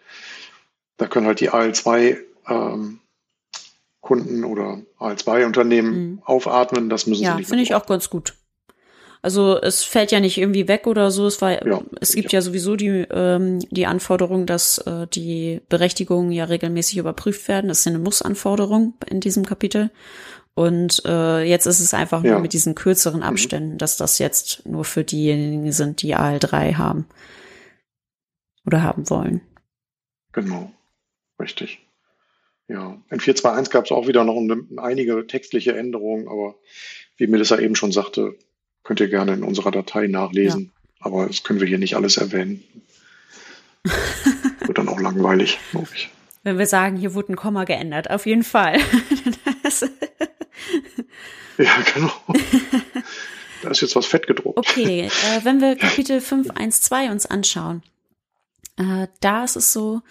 [0.98, 2.18] Da können halt die AL2
[2.48, 3.00] ähm,
[4.02, 6.22] Kunden oder AL2 Unternehmen mhm.
[6.24, 6.90] aufatmen.
[6.90, 7.50] Das müssen ja, sie nicht.
[7.50, 8.36] Finde ich auch ganz gut.
[9.22, 11.26] Also es fällt ja nicht irgendwie weg oder so.
[11.26, 12.38] Es war, ja, es gibt ja.
[12.38, 17.68] ja sowieso die ähm, die Anforderung, dass äh, die Berechtigungen ja regelmäßig überprüft werden.
[17.68, 19.92] Das ist eine Muss-Anforderung in diesem Kapitel.
[20.54, 22.32] Und äh, jetzt ist es einfach ja.
[22.32, 23.26] nur mit diesen kürzeren mhm.
[23.28, 23.78] Abständen, mhm.
[23.78, 27.06] dass das jetzt nur für diejenigen sind, die AL3 haben
[28.66, 29.42] oder haben wollen.
[30.32, 30.72] Genau,
[31.40, 31.87] richtig.
[32.68, 36.56] Ja, in 4.2.1 gab es auch wieder noch eine, einige textliche Änderungen, aber
[37.16, 38.36] wie Melissa eben schon sagte,
[38.84, 40.66] könnt ihr gerne in unserer Datei nachlesen.
[40.66, 40.72] Ja.
[41.00, 42.64] Aber das können wir hier nicht alles erwähnen.
[44.66, 46.10] Wird dann auch langweilig, glaube ich.
[46.44, 48.80] Wenn wir sagen, hier wurde ein Komma geändert, auf jeden Fall.
[51.58, 52.12] ja, genau.
[53.62, 54.58] Da ist jetzt was fett gedruckt.
[54.58, 57.84] Okay, äh, wenn wir Kapitel 5.1.2 uns anschauen,
[58.78, 60.02] äh, da ist es so,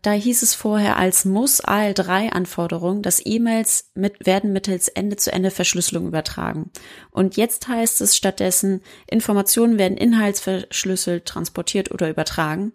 [0.00, 6.70] da hieß es vorher als Muss AL3-Anforderung, dass E-Mails mit, werden mittels Ende-zu-Ende-Verschlüsselung übertragen.
[7.10, 12.72] Und jetzt heißt es stattdessen, Informationen werden inhaltsverschlüsselt, transportiert oder übertragen.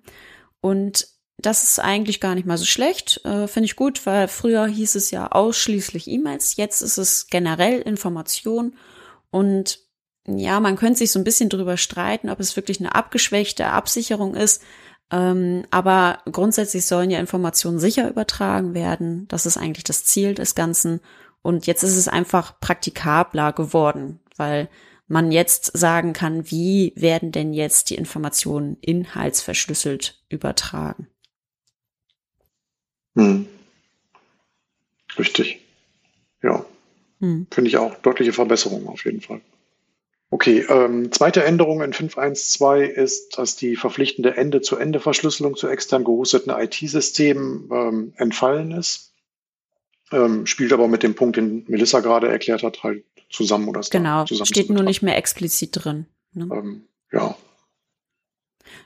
[0.60, 4.68] Und das ist eigentlich gar nicht mal so schlecht, äh, finde ich gut, weil früher
[4.68, 8.76] hieß es ja ausschließlich E-Mails, jetzt ist es generell Information
[9.32, 9.80] und
[10.28, 14.36] ja, man könnte sich so ein bisschen drüber streiten, ob es wirklich eine abgeschwächte Absicherung
[14.36, 14.62] ist,
[15.12, 19.28] aber grundsätzlich sollen ja Informationen sicher übertragen werden.
[19.28, 21.02] Das ist eigentlich das Ziel des Ganzen.
[21.42, 24.70] Und jetzt ist es einfach praktikabler geworden, weil
[25.08, 31.08] man jetzt sagen kann, wie werden denn jetzt die Informationen inhaltsverschlüsselt übertragen.
[33.16, 33.48] Hm.
[35.20, 35.60] Richtig.
[36.42, 36.66] Ja.
[37.20, 37.48] Hm.
[37.52, 39.42] Finde ich auch deutliche Verbesserungen auf jeden Fall.
[40.34, 47.70] Okay, ähm, zweite Änderung in 5.1.2 ist, dass die verpflichtende Ende-zu-Ende-Verschlüsselung zu extern gehosteten IT-Systemen
[47.72, 49.14] ähm, entfallen ist.
[50.12, 54.26] Ähm, spielt aber mit dem Punkt, den Melissa gerade erklärt hat, halt zusammen oder Genau,
[54.26, 56.06] zusammen steht nur nicht mehr explizit drin.
[56.34, 56.50] Ne?
[56.52, 57.36] Ähm, ja,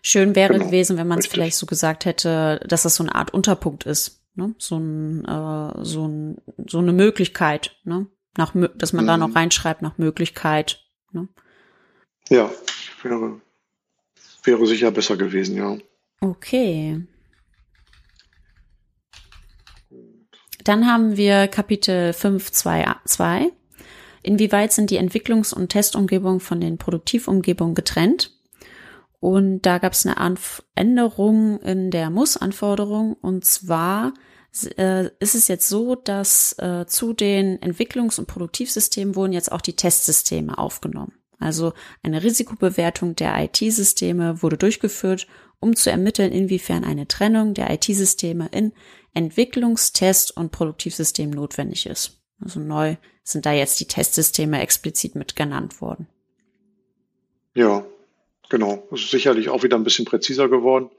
[0.01, 3.15] Schön wäre genau, gewesen, wenn man es vielleicht so gesagt hätte, dass das so eine
[3.15, 4.21] Art Unterpunkt ist.
[4.36, 4.53] Ne?
[4.58, 8.08] So, ein, äh, so, ein, so eine Möglichkeit, ne?
[8.38, 9.08] nach, dass man mhm.
[9.08, 9.38] da noch mhm.
[9.38, 10.84] reinschreibt nach Möglichkeit.
[11.15, 11.28] Ne?
[12.30, 12.51] Ja,
[13.01, 13.41] wäre,
[14.43, 15.78] wäre sicher besser gewesen, ja.
[16.21, 17.01] Okay.
[20.63, 23.51] Dann haben wir Kapitel 5.2.2.
[24.23, 28.32] Inwieweit sind die Entwicklungs- und Testumgebungen von den Produktivumgebungen getrennt?
[29.19, 30.36] Und da gab es eine
[30.73, 33.13] Änderung in der Muss-Anforderung.
[33.13, 34.13] Und zwar
[34.63, 39.61] äh, ist es jetzt so, dass äh, zu den Entwicklungs- und Produktivsystemen wurden jetzt auch
[39.61, 41.13] die Testsysteme aufgenommen.
[41.39, 45.27] Also eine Risikobewertung der IT-Systeme wurde durchgeführt,
[45.59, 48.71] um zu ermitteln, inwiefern eine Trennung der IT-Systeme in
[49.13, 52.21] Entwicklungstest und Produktivsystem notwendig ist.
[52.39, 56.07] Also neu sind da jetzt die Testsysteme explizit mit genannt worden.
[57.53, 57.85] Ja,
[58.49, 60.89] Genau, das ist sicherlich auch wieder ein bisschen präziser geworden.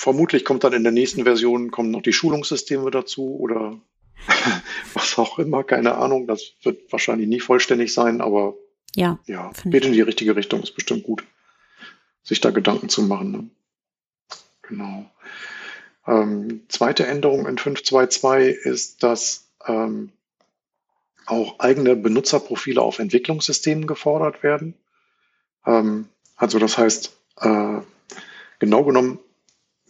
[0.00, 3.78] Vermutlich kommt dann in der nächsten Version kommen noch die Schulungssysteme dazu oder
[4.94, 6.26] was auch immer, keine Ahnung.
[6.26, 8.54] Das wird wahrscheinlich nie vollständig sein, aber
[8.96, 10.62] ja, ja geht in die richtige Richtung.
[10.62, 11.22] Ist bestimmt gut,
[12.22, 13.30] sich da Gedanken zu machen.
[13.30, 13.50] Ne?
[14.62, 15.04] Genau.
[16.06, 20.12] Ähm, zweite Änderung in 5.2.2 ist, dass ähm,
[21.26, 24.72] auch eigene Benutzerprofile auf Entwicklungssystemen gefordert werden.
[25.66, 27.80] Ähm, also das heißt, äh,
[28.60, 29.18] genau genommen,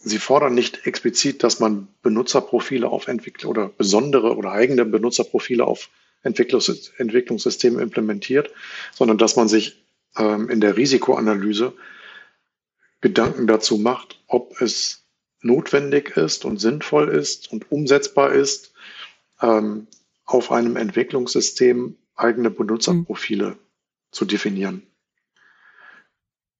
[0.03, 5.89] sie fordern nicht explizit, dass man Benutzerprofile auf Entwickler oder besondere oder eigene Benutzerprofile auf
[6.23, 8.51] Entwicklungs Entwicklungssysteme implementiert,
[8.93, 9.83] sondern dass man sich
[10.17, 11.73] ähm, in der Risikoanalyse
[13.01, 15.03] Gedanken dazu macht, ob es
[15.41, 18.73] notwendig ist und sinnvoll ist und umsetzbar ist,
[19.41, 19.87] ähm,
[20.25, 23.57] auf einem Entwicklungssystem eigene Benutzerprofile mhm.
[24.11, 24.83] zu definieren.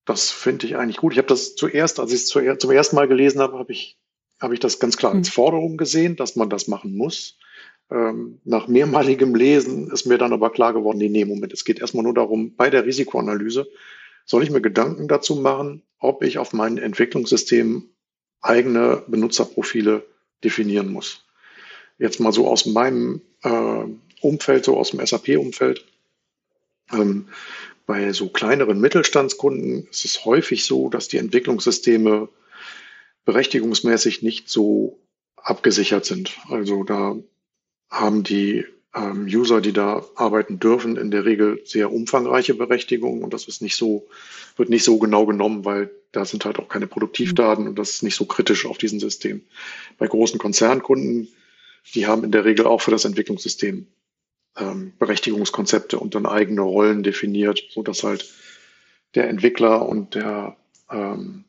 [0.06, 1.14] Das finde ich eigentlich gut.
[1.14, 3.98] Ich habe das zuerst, als ich es zum ersten Mal gelesen habe, habe ich,
[4.40, 5.34] habe ich das ganz klar als hm.
[5.34, 7.38] Forderung gesehen, dass man das machen muss.
[7.92, 11.80] Ähm, nach mehrmaligem Lesen ist mir dann aber klar geworden, nee, nee, Moment, es geht
[11.80, 13.68] erstmal nur darum, bei der Risikoanalyse
[14.26, 17.90] soll ich mir Gedanken dazu machen, ob ich auf meinem Entwicklungssystem
[18.42, 20.06] eigene Benutzerprofile
[20.44, 21.26] definieren muss.
[21.98, 23.84] Jetzt mal so aus meinem äh,
[24.22, 25.86] Umfeld, so aus dem SAP-Umfeld.
[26.94, 27.28] Ähm,
[27.86, 32.30] bei so kleineren Mittelstandskunden ist es häufig so, dass die Entwicklungssysteme
[33.26, 35.00] berechtigungsmäßig nicht so
[35.36, 36.38] abgesichert sind.
[36.50, 37.16] Also da
[37.90, 43.34] haben die ähm, User, die da arbeiten dürfen, in der Regel sehr umfangreiche Berechtigungen und
[43.34, 44.08] das ist nicht so,
[44.58, 48.04] wird nicht so genau genommen, weil da sind halt auch keine Produktivdaten und das ist
[48.04, 49.42] nicht so kritisch auf diesem System.
[49.98, 51.30] Bei großen Konzernkunden,
[51.96, 53.88] die haben in der Regel auch für das Entwicklungssystem
[54.58, 58.30] ähm, Berechtigungskonzepte und dann eigene Rollen definiert, so dass halt
[59.16, 60.56] der Entwickler und der,
[60.90, 61.44] ähm,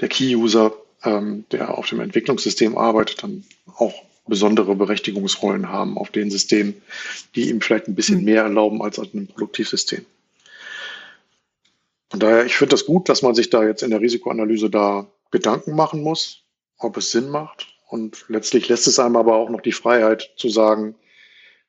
[0.00, 0.72] der Key-User,
[1.04, 3.44] ähm, der auf dem Entwicklungssystem arbeitet, dann
[3.76, 6.82] auch besondere Berechtigungsrollen haben auf den Systemen,
[7.34, 8.24] die ihm vielleicht ein bisschen mhm.
[8.24, 10.04] mehr erlauben als auf einem Produktivsystem.
[12.10, 15.06] Von daher, ich finde das gut, dass man sich da jetzt in der Risikoanalyse da
[15.30, 16.42] Gedanken machen muss,
[16.78, 17.66] ob es Sinn macht.
[17.88, 20.94] Und letztlich lässt es einem aber auch noch die Freiheit zu sagen,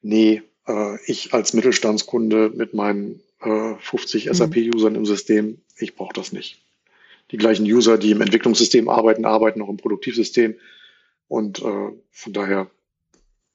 [0.02, 4.34] nee, äh, ich als Mittelstandskunde mit meinen äh, 50 mhm.
[4.34, 6.62] SAP-Usern im System, ich brauche das nicht.
[7.32, 10.56] Die gleichen User, die im Entwicklungssystem arbeiten, arbeiten auch im Produktivsystem.
[11.28, 12.68] Und äh, von daher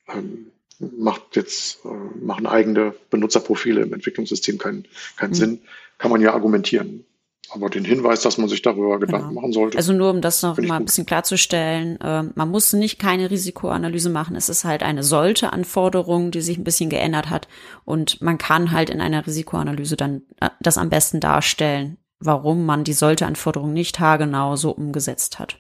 [0.09, 1.89] ähm, macht jetzt, äh,
[2.25, 5.35] machen eigene Benutzerprofile im Entwicklungssystem keinen keinen mhm.
[5.35, 5.63] Sinn.
[5.99, 7.05] Kann man ja argumentieren.
[7.51, 9.41] Aber den Hinweis, dass man sich darüber Gedanken genau.
[9.41, 9.77] machen sollte.
[9.77, 14.11] Also nur um das noch mal ein bisschen klarzustellen, äh, man muss nicht keine Risikoanalyse
[14.11, 14.37] machen.
[14.37, 17.49] Es ist halt eine sollte Anforderung, die sich ein bisschen geändert hat.
[17.85, 22.85] Und man kann halt in einer Risikoanalyse dann äh, das am besten darstellen, warum man
[22.85, 25.59] die sollte Anforderung nicht haargenau so umgesetzt hat.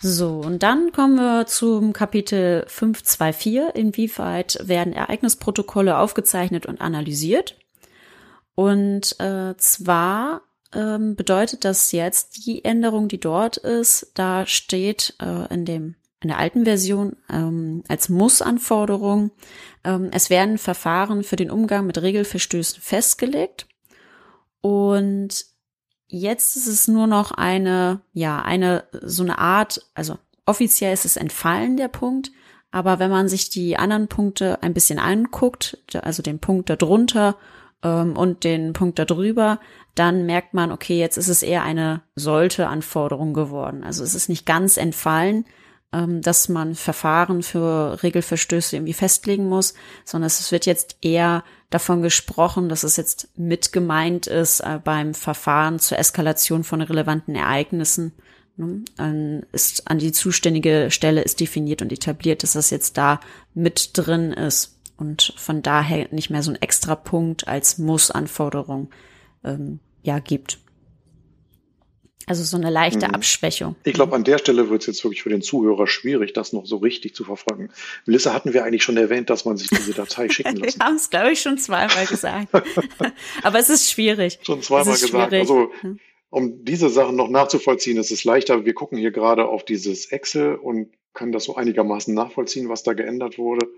[0.00, 3.74] So, und dann kommen wir zum Kapitel 524.
[3.74, 7.57] Inwieweit werden Ereignisprotokolle aufgezeichnet und analysiert?
[8.58, 10.42] Und äh, zwar
[10.74, 16.30] ähm, bedeutet das jetzt die Änderung, die dort ist, da steht äh, in dem in
[16.30, 19.30] der alten Version ähm, als Muss-Anforderung,
[19.84, 23.68] ähm, es werden Verfahren für den Umgang mit Regelverstößen festgelegt.
[24.60, 25.46] Und
[26.08, 30.16] Jetzt ist es nur noch eine, ja, eine, so eine Art, also
[30.46, 32.32] offiziell ist es entfallen, der Punkt.
[32.70, 37.36] Aber wenn man sich die anderen Punkte ein bisschen anguckt, also den Punkt darunter
[37.82, 39.60] ähm, und den Punkt darüber,
[39.94, 43.84] dann merkt man, okay, jetzt ist es eher eine sollte Anforderung geworden.
[43.84, 45.44] Also es ist nicht ganz entfallen,
[45.92, 52.02] ähm, dass man Verfahren für Regelverstöße irgendwie festlegen muss, sondern es wird jetzt eher davon
[52.02, 58.12] gesprochen, dass es jetzt mit gemeint ist äh, beim Verfahren zur Eskalation von relevanten Ereignissen.
[58.56, 59.42] Ne?
[59.52, 63.20] Ist an die zuständige Stelle ist definiert und etabliert, dass das jetzt da
[63.54, 68.90] mit drin ist und von daher nicht mehr so ein extra Punkt als Muss-Anforderung
[69.44, 70.58] ähm, ja gibt.
[72.26, 73.14] Also so eine leichte mhm.
[73.14, 73.76] Abschwächung.
[73.84, 76.66] Ich glaube, an der Stelle wird es jetzt wirklich für den Zuhörer schwierig, das noch
[76.66, 77.70] so richtig zu verfolgen.
[78.04, 80.78] Melissa, hatten wir eigentlich schon erwähnt, dass man sich diese Datei schicken lässt?
[80.78, 82.48] wir haben es, glaube ich, schon zweimal gesagt.
[83.42, 84.38] Aber es ist schwierig.
[84.42, 85.10] Schon zweimal gesagt.
[85.30, 85.40] Schwierig.
[85.40, 85.98] Also, hm.
[86.28, 88.66] um diese Sachen noch nachzuvollziehen, ist es leichter.
[88.66, 92.92] Wir gucken hier gerade auf dieses Excel und können das so einigermaßen nachvollziehen, was da
[92.92, 93.68] geändert wurde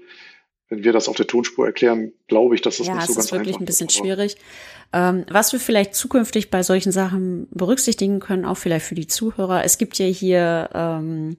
[0.71, 3.19] wenn wir das auf der Tonspur erklären, glaube ich, dass das ja, nicht so ganz
[3.19, 3.31] einfach ist.
[3.31, 4.37] Ja, es ist wirklich ein bisschen schwierig.
[4.93, 9.65] Ähm, was wir vielleicht zukünftig bei solchen Sachen berücksichtigen können, auch vielleicht für die Zuhörer.
[9.65, 11.37] Es gibt ja hier ähm,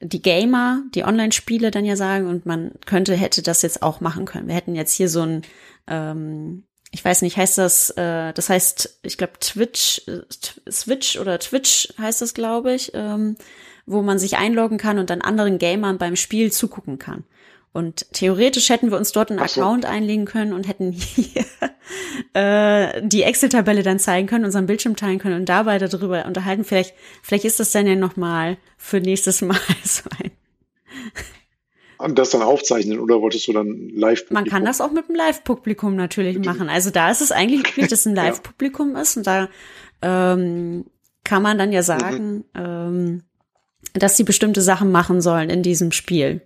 [0.00, 4.24] die Gamer, die Online-Spiele dann ja sagen, und man könnte, hätte das jetzt auch machen
[4.24, 4.48] können.
[4.48, 5.42] Wir hätten jetzt hier so ein,
[5.86, 10.22] ähm, ich weiß nicht, heißt das, äh, das heißt, ich glaube Twitch, äh,
[10.70, 13.36] Switch oder Twitch heißt das, glaube ich, ähm,
[13.86, 17.24] wo man sich einloggen kann und dann anderen Gamern beim Spiel zugucken kann.
[17.74, 19.60] Und theoretisch hätten wir uns dort einen so.
[19.60, 21.44] Account einlegen können und hätten hier
[22.32, 26.62] äh, die Excel-Tabelle dann zeigen können, unseren Bildschirm teilen können und dabei darüber unterhalten.
[26.62, 30.30] Vielleicht, vielleicht ist das dann ja nochmal für nächstes Mal so ein.
[31.98, 34.30] Und das dann aufzeichnen oder wolltest du dann live?
[34.30, 36.68] Man kann das auch mit dem Live-Publikum natürlich machen.
[36.68, 39.48] Also da ist es eigentlich üblich, dass ein Live-Publikum ist und da
[40.00, 40.84] ähm,
[41.24, 42.44] kann man dann ja sagen, mhm.
[42.54, 43.22] ähm,
[43.94, 46.40] dass sie bestimmte Sachen machen sollen in diesem Spiel.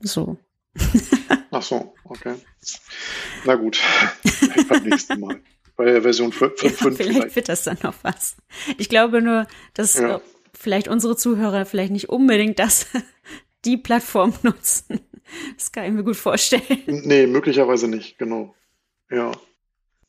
[0.00, 0.38] So.
[1.50, 2.34] Ach so, okay.
[3.44, 3.80] Na gut,
[4.68, 5.40] beim nächsten Mal.
[5.76, 6.62] Bei der Version 5.
[6.62, 8.36] Ja, vielleicht, vielleicht wird das dann noch was.
[8.78, 10.22] Ich glaube nur, dass ja.
[10.54, 12.86] vielleicht unsere Zuhörer vielleicht nicht unbedingt das,
[13.64, 15.00] die Plattform nutzen.
[15.56, 16.82] Das kann ich mir gut vorstellen.
[16.86, 18.54] Nee, möglicherweise nicht, genau.
[19.10, 19.32] Ja.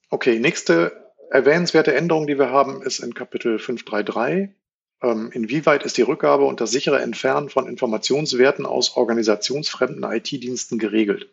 [0.10, 4.49] Okay, nächste erwähnenswerte Änderung, die wir haben, ist in Kapitel 533.
[5.02, 11.30] Ähm, inwieweit ist die Rückgabe und das sichere Entfernen von Informationswerten aus organisationsfremden IT-Diensten geregelt?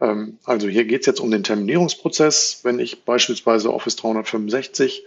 [0.00, 2.60] Ähm, also hier geht es jetzt um den Terminierungsprozess.
[2.64, 5.04] Wenn ich beispielsweise Office 365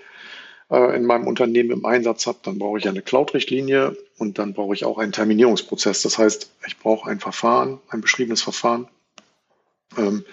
[0.69, 4.73] äh, in meinem Unternehmen im Einsatz habe, dann brauche ich eine Cloud-Richtlinie und dann brauche
[4.73, 6.01] ich auch einen Terminierungsprozess.
[6.01, 8.87] Das heißt, ich brauche ein Verfahren, ein beschriebenes Verfahren,
[9.97, 10.25] ähm,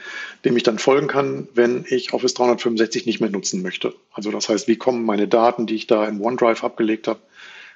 [0.44, 3.94] dem ich dann folgen kann, wenn ich Office 365 nicht mehr nutzen möchte.
[4.12, 7.20] Also das heißt, wie kommen meine Daten, die ich da in OneDrive abgelegt habe,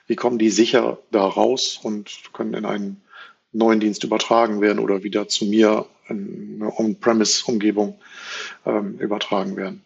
[0.07, 3.03] wie kommen die sicher da raus und können in einen
[3.53, 7.98] neuen Dienst übertragen werden oder wieder zu mir in eine On-Premise-Umgebung
[8.67, 9.85] ähm, übertragen werden.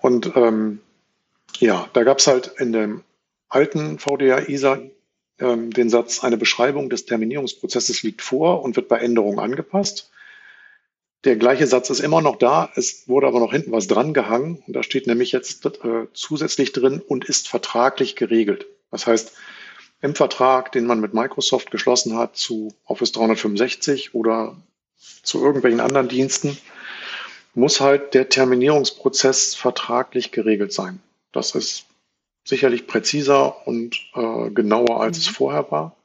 [0.00, 0.80] Und ähm,
[1.58, 3.02] ja, da gab es halt in dem
[3.48, 4.80] alten VDA ISA
[5.38, 10.10] ähm, den Satz, eine Beschreibung des Terminierungsprozesses liegt vor und wird bei Änderungen angepasst.
[11.24, 14.62] Der gleiche Satz ist immer noch da, es wurde aber noch hinten was dran gehangen.
[14.66, 18.66] Und da steht nämlich jetzt äh, zusätzlich drin und ist vertraglich geregelt.
[18.90, 19.32] Das heißt,
[20.02, 24.56] im Vertrag, den man mit Microsoft geschlossen hat zu Office 365 oder
[25.22, 26.58] zu irgendwelchen anderen Diensten,
[27.54, 31.00] muss halt der Terminierungsprozess vertraglich geregelt sein.
[31.32, 31.86] Das ist
[32.44, 35.22] sicherlich präziser und äh, genauer, als mhm.
[35.22, 35.96] es vorher war.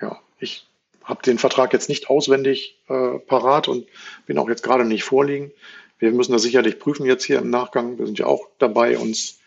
[0.00, 0.66] Ja, ich
[1.04, 3.86] habe den Vertrag jetzt nicht auswendig äh, parat und
[4.26, 5.52] bin auch jetzt gerade nicht vorliegen.
[5.98, 7.98] Wir müssen das sicherlich prüfen jetzt hier im Nachgang.
[7.98, 9.38] Wir sind ja auch dabei, uns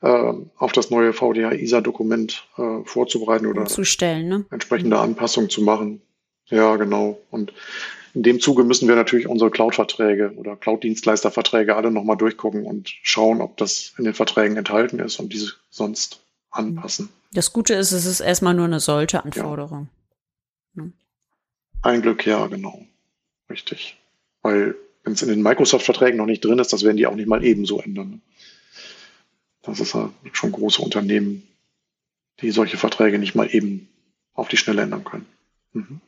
[0.00, 4.44] äh, auf das neue VDA-ISA-Dokument äh, vorzubereiten oder Zustellen, ne?
[4.50, 6.02] entsprechende Anpassungen zu machen.
[6.46, 7.18] Ja, genau.
[7.30, 7.52] Und
[8.14, 13.40] in dem Zuge müssen wir natürlich unsere Cloud-Verträge oder Cloud-Dienstleister-Verträge alle nochmal durchgucken und schauen,
[13.40, 16.20] ob das in den Verträgen enthalten ist und diese sonst
[16.50, 17.08] anpassen.
[17.32, 19.88] Das Gute ist, es ist erstmal nur eine solche Anforderung.
[19.90, 20.03] Ja.
[20.74, 20.92] Ne?
[21.82, 22.86] Ein Glück, ja, genau.
[23.50, 23.96] Richtig.
[24.42, 27.28] Weil wenn es in den Microsoft-Verträgen noch nicht drin ist, das werden die auch nicht
[27.28, 28.10] mal ebenso ändern.
[28.10, 28.20] Ne?
[29.62, 31.46] Das ist ja schon große Unternehmen,
[32.40, 33.88] die solche Verträge nicht mal eben
[34.34, 35.26] auf die Schnelle ändern können.
[35.72, 36.00] Mhm.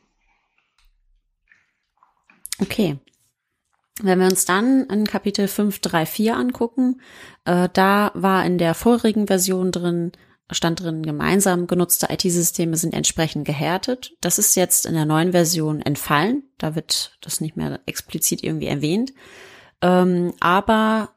[2.59, 2.97] Okay.
[4.01, 7.01] Wenn wir uns dann in Kapitel 534 angucken,
[7.45, 10.11] äh, da war in der vorigen Version drin,
[10.51, 14.13] stand drin, gemeinsam genutzte IT-Systeme sind entsprechend gehärtet.
[14.21, 16.43] Das ist jetzt in der neuen Version entfallen.
[16.57, 19.13] Da wird das nicht mehr explizit irgendwie erwähnt.
[19.81, 21.09] Ähm, aber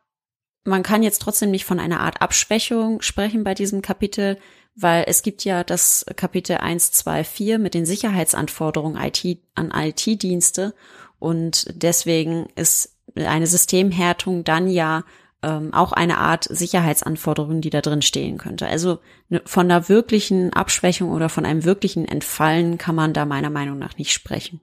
[0.64, 4.38] man kann jetzt trotzdem nicht von einer Art Abschwächung sprechen bei diesem Kapitel,
[4.74, 10.74] weil es gibt ja das Kapitel 1, 2, 4 mit den Sicherheitsanforderungen IT, an IT-Dienste
[11.18, 15.04] und deswegen ist eine Systemhärtung dann ja
[15.42, 18.66] ähm, auch eine Art Sicherheitsanforderung, die da drin stehen könnte.
[18.66, 23.50] Also ne, von einer wirklichen Abschwächung oder von einem wirklichen Entfallen kann man da meiner
[23.50, 24.60] Meinung nach nicht sprechen.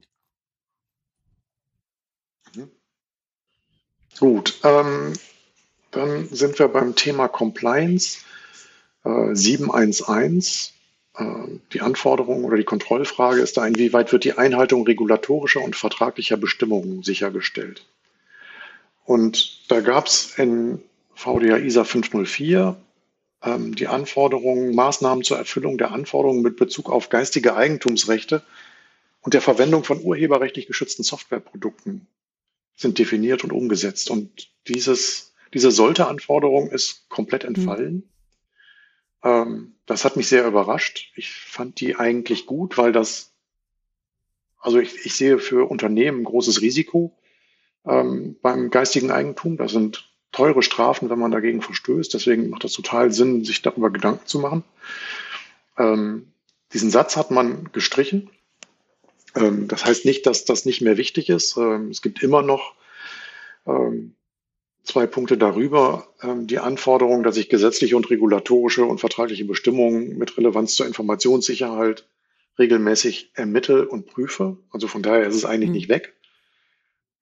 [4.19, 5.13] Gut, ähm,
[5.91, 8.19] dann sind wir beim Thema Compliance
[9.03, 10.73] äh, 711.
[11.15, 11.25] Äh,
[11.73, 17.03] die Anforderung oder die Kontrollfrage ist da, inwieweit wird die Einhaltung regulatorischer und vertraglicher Bestimmungen
[17.03, 17.85] sichergestellt.
[19.07, 20.83] Und da gab es in
[21.15, 22.75] VDA ISA 504
[23.41, 28.43] ähm, die Anforderungen, Maßnahmen zur Erfüllung der Anforderungen mit Bezug auf geistige Eigentumsrechte
[29.21, 32.05] und der Verwendung von urheberrechtlich geschützten Softwareprodukten
[32.75, 34.09] sind definiert und umgesetzt.
[34.09, 37.55] Und dieses diese Sollte-Anforderung ist komplett mhm.
[37.55, 37.93] entfallen.
[37.93, 38.03] Mhm.
[39.23, 41.13] Ähm, das hat mich sehr überrascht.
[41.15, 43.31] Ich fand die eigentlich gut, weil das,
[44.59, 47.16] also ich, ich sehe für Unternehmen großes Risiko
[47.87, 49.57] ähm, beim geistigen Eigentum.
[49.57, 52.13] Das sind teure Strafen, wenn man dagegen verstößt.
[52.13, 54.63] Deswegen macht das total Sinn, sich darüber Gedanken zu machen.
[55.77, 56.27] Ähm,
[56.73, 58.29] diesen Satz hat man gestrichen.
[59.35, 61.57] Ähm, das heißt nicht, dass das nicht mehr wichtig ist.
[61.57, 62.75] Ähm, es gibt immer noch
[63.65, 64.15] ähm,
[64.83, 66.07] zwei Punkte darüber.
[66.21, 72.07] Ähm, die Anforderung, dass ich gesetzliche und regulatorische und vertragliche Bestimmungen mit Relevanz zur Informationssicherheit
[72.59, 74.57] regelmäßig ermittle und prüfe.
[74.71, 75.75] Also von daher ist es eigentlich mhm.
[75.75, 76.16] nicht weg.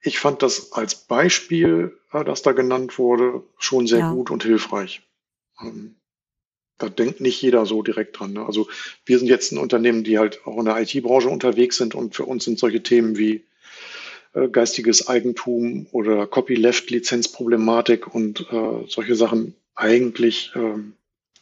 [0.05, 4.11] Ich fand das als Beispiel, äh, das da genannt wurde, schon sehr ja.
[4.11, 5.01] gut und hilfreich.
[5.59, 5.95] Ähm,
[6.77, 8.33] da denkt nicht jeder so direkt dran.
[8.33, 8.45] Ne?
[8.45, 8.67] Also
[9.05, 12.25] wir sind jetzt ein Unternehmen, die halt auch in der IT-Branche unterwegs sind und für
[12.25, 13.45] uns sind solche Themen wie
[14.33, 20.79] äh, geistiges Eigentum oder Copyleft-Lizenzproblematik und äh, solche Sachen eigentlich äh,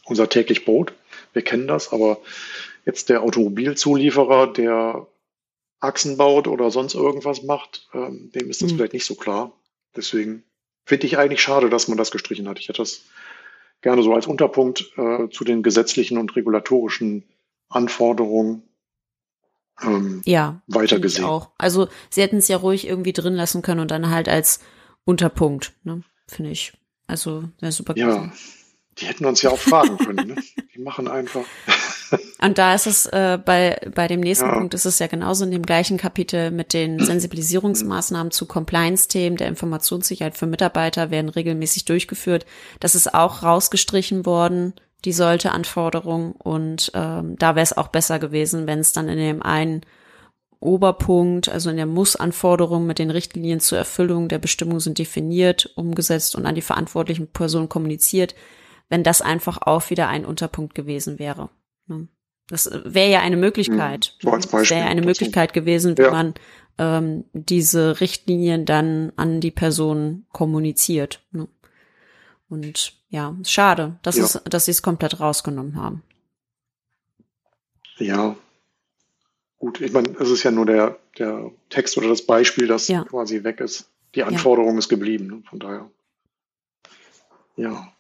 [0.06, 0.94] unser täglich Brot.
[1.34, 2.20] Wir kennen das, aber
[2.86, 5.08] jetzt der Automobilzulieferer, der
[5.84, 8.78] Achsen baut oder sonst irgendwas macht, ähm, dem ist das mhm.
[8.78, 9.52] vielleicht nicht so klar.
[9.96, 10.44] Deswegen
[10.86, 12.60] finde ich eigentlich schade, dass man das gestrichen hat.
[12.60, 13.04] Ich hätte das
[13.82, 17.24] gerne so als Unterpunkt äh, zu den gesetzlichen und regulatorischen
[17.70, 18.64] Anforderungen
[19.82, 21.26] ähm, ja, weitergesehen.
[21.26, 21.50] Auch.
[21.58, 24.60] Also sie hätten es ja ruhig irgendwie drin lassen können und dann halt als
[25.06, 26.04] Unterpunkt, ne?
[26.28, 26.74] Finde ich.
[27.08, 28.34] Also wäre super Ja, gewesen.
[28.98, 30.28] die hätten uns ja auch fragen können.
[30.28, 30.36] Ne?
[30.74, 31.44] Die machen einfach.
[32.42, 34.54] Und da ist es äh, bei, bei dem nächsten ja.
[34.54, 39.48] Punkt ist es ja genauso in dem gleichen Kapitel mit den Sensibilisierungsmaßnahmen zu Compliance-Themen der
[39.48, 42.46] Informationssicherheit für Mitarbeiter werden regelmäßig durchgeführt.
[42.80, 44.74] Das ist auch rausgestrichen worden
[45.06, 49.18] die sollte Anforderung und ähm, da wäre es auch besser gewesen, wenn es dann in
[49.18, 49.82] dem einen
[50.60, 56.36] Oberpunkt, also in der Muss-Anforderung mit den Richtlinien zur Erfüllung der Bestimmung sind definiert, umgesetzt
[56.36, 58.34] und an die verantwortlichen Personen kommuniziert,
[58.88, 61.50] wenn das einfach auch wieder ein Unterpunkt gewesen wäre.
[61.88, 62.08] Ne?
[62.48, 64.16] Das wäre ja eine Möglichkeit.
[64.22, 64.30] Mhm.
[64.30, 66.12] So das wäre ja eine Möglichkeit gewesen, wie ja.
[66.12, 66.34] man
[66.78, 71.24] ähm, diese Richtlinien dann an die Person kommuniziert.
[71.32, 71.48] Ne?
[72.50, 74.26] Und ja, schade, dass, ja.
[74.26, 76.04] Es, dass sie es komplett rausgenommen haben.
[77.98, 78.36] Ja.
[79.60, 83.04] gut, ich meine, es ist ja nur der, der Text oder das Beispiel, das ja.
[83.04, 83.90] quasi weg ist.
[84.16, 84.80] Die Anforderung ja.
[84.80, 85.44] ist geblieben, ne?
[85.50, 85.90] von daher.
[87.56, 87.93] Ja.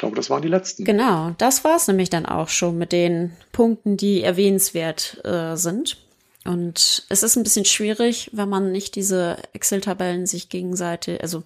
[0.00, 0.86] Ich glaube, das waren die letzten.
[0.86, 5.98] Genau, das war es nämlich dann auch schon mit den Punkten, die erwähnenswert äh, sind.
[6.46, 11.42] Und es ist ein bisschen schwierig, wenn man nicht diese Excel-Tabellen sich gegenseitig, also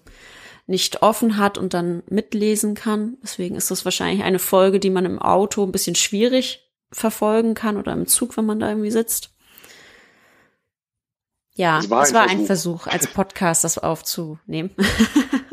[0.67, 3.17] nicht offen hat und dann mitlesen kann.
[3.21, 7.75] Deswegen ist das wahrscheinlich eine Folge, die man im Auto ein bisschen schwierig verfolgen kann
[7.75, 9.31] oder im Zug, wenn man da irgendwie sitzt.
[11.55, 12.39] Ja, es war, es ein, war Versuch.
[12.39, 14.69] ein Versuch, als Podcast das aufzunehmen.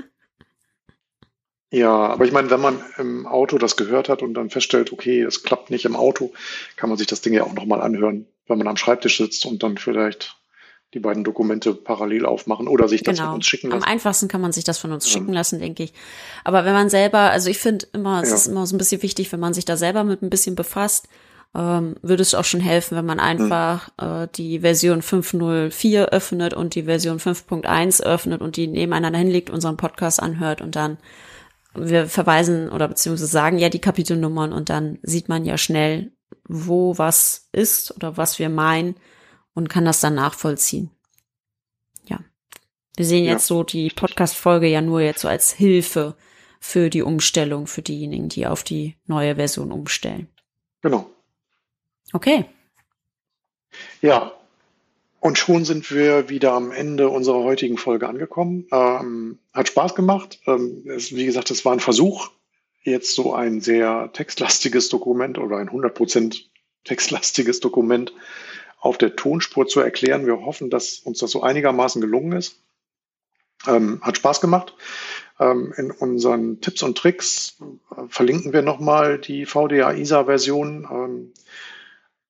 [1.73, 5.23] ja, aber ich meine, wenn man im Auto das gehört hat und dann feststellt, okay,
[5.23, 6.33] es klappt nicht im Auto,
[6.77, 9.63] kann man sich das Ding ja auch nochmal anhören, wenn man am Schreibtisch sitzt und
[9.63, 10.37] dann vielleicht
[10.93, 13.29] die beiden Dokumente parallel aufmachen oder sich das genau.
[13.29, 13.83] von uns schicken lassen.
[13.83, 15.13] Am einfachsten kann man sich das von uns ja.
[15.13, 15.95] schicken lassen, denke ich.
[16.45, 18.35] Aber wenn man selber, also ich finde immer, es ja.
[18.35, 21.09] ist immer so ein bisschen wichtig, wenn man sich da selber mit ein bisschen befasst,
[21.55, 24.25] ähm, würde es auch schon helfen, wenn man einfach mhm.
[24.25, 29.79] äh, die Version 5.04 öffnet und die Version 5.1 öffnet und die nebeneinander hinlegt, unseren
[29.79, 30.99] Podcast anhört und dann
[31.75, 36.13] wir verweisen oder beziehungsweise sagen ja die Kapitelnummern und dann sieht man ja schnell,
[36.45, 38.97] wo was ist oder was wir meinen
[39.55, 40.91] und kann das dann nachvollziehen.
[42.05, 42.21] Ja.
[42.97, 43.33] Wir sehen ja.
[43.33, 46.17] jetzt so die Podcast-Folge ja nur jetzt so als Hilfe
[46.61, 50.29] für die Umstellung für diejenigen, die auf die neue Version umstellen.
[50.81, 51.11] Genau.
[52.13, 52.45] Okay.
[54.01, 54.33] Ja.
[55.23, 58.67] Und schon sind wir wieder am Ende unserer heutigen Folge angekommen.
[58.73, 60.41] Ähm, hat Spaß gemacht.
[60.49, 62.31] Ähm, es, wie gesagt, es war ein Versuch,
[62.83, 66.47] jetzt so ein sehr textlastiges Dokument oder ein 100%
[66.83, 68.13] textlastiges Dokument
[68.81, 70.27] auf der Tonspur zu erklären.
[70.27, 72.61] Wir hoffen, dass uns das so einigermaßen gelungen ist.
[73.69, 74.75] Ähm, hat Spaß gemacht.
[75.39, 77.59] Ähm, in unseren Tipps und Tricks
[77.97, 80.89] äh, verlinken wir nochmal die VDA-ISA-Version.
[80.91, 81.33] Ähm,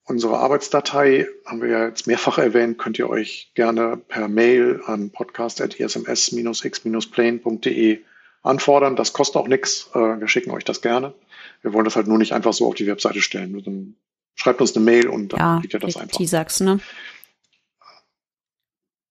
[0.04, 5.10] unsere Arbeitsdatei haben wir ja jetzt mehrfach erwähnt, könnt ihr euch gerne per Mail an
[5.10, 8.00] podcast.isms-x-plane.de
[8.42, 8.96] anfordern.
[8.96, 9.90] Das kostet auch nichts.
[9.94, 11.14] Äh, wir schicken euch das gerne.
[11.62, 13.62] Wir wollen das halt nur nicht einfach so auf die Webseite stellen.
[13.64, 13.96] Dann
[14.34, 16.18] schreibt uns eine Mail und dann ja, kriegt ihr das einfach.
[16.18, 16.80] T-Sax, ne?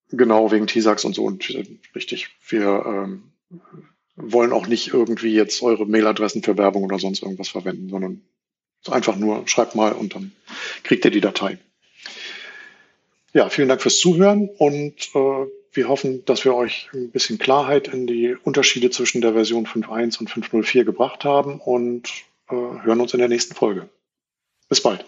[0.10, 1.24] Genau, wegen T-Sax und so.
[1.24, 1.66] Und äh,
[1.96, 3.32] richtig, wir ähm,
[4.16, 8.22] wollen auch nicht irgendwie jetzt eure Mailadressen für Werbung oder sonst irgendwas verwenden, sondern
[8.90, 10.32] einfach nur schreibt mal und dann
[10.84, 11.58] kriegt ihr die Datei.
[13.34, 17.88] Ja, vielen Dank fürs Zuhören und äh, wir hoffen, dass wir euch ein bisschen Klarheit
[17.88, 22.10] in die Unterschiede zwischen der Version 5.1 und 5.04 gebracht haben und
[22.50, 23.88] äh, hören uns in der nächsten Folge.
[24.68, 25.06] Bis bald.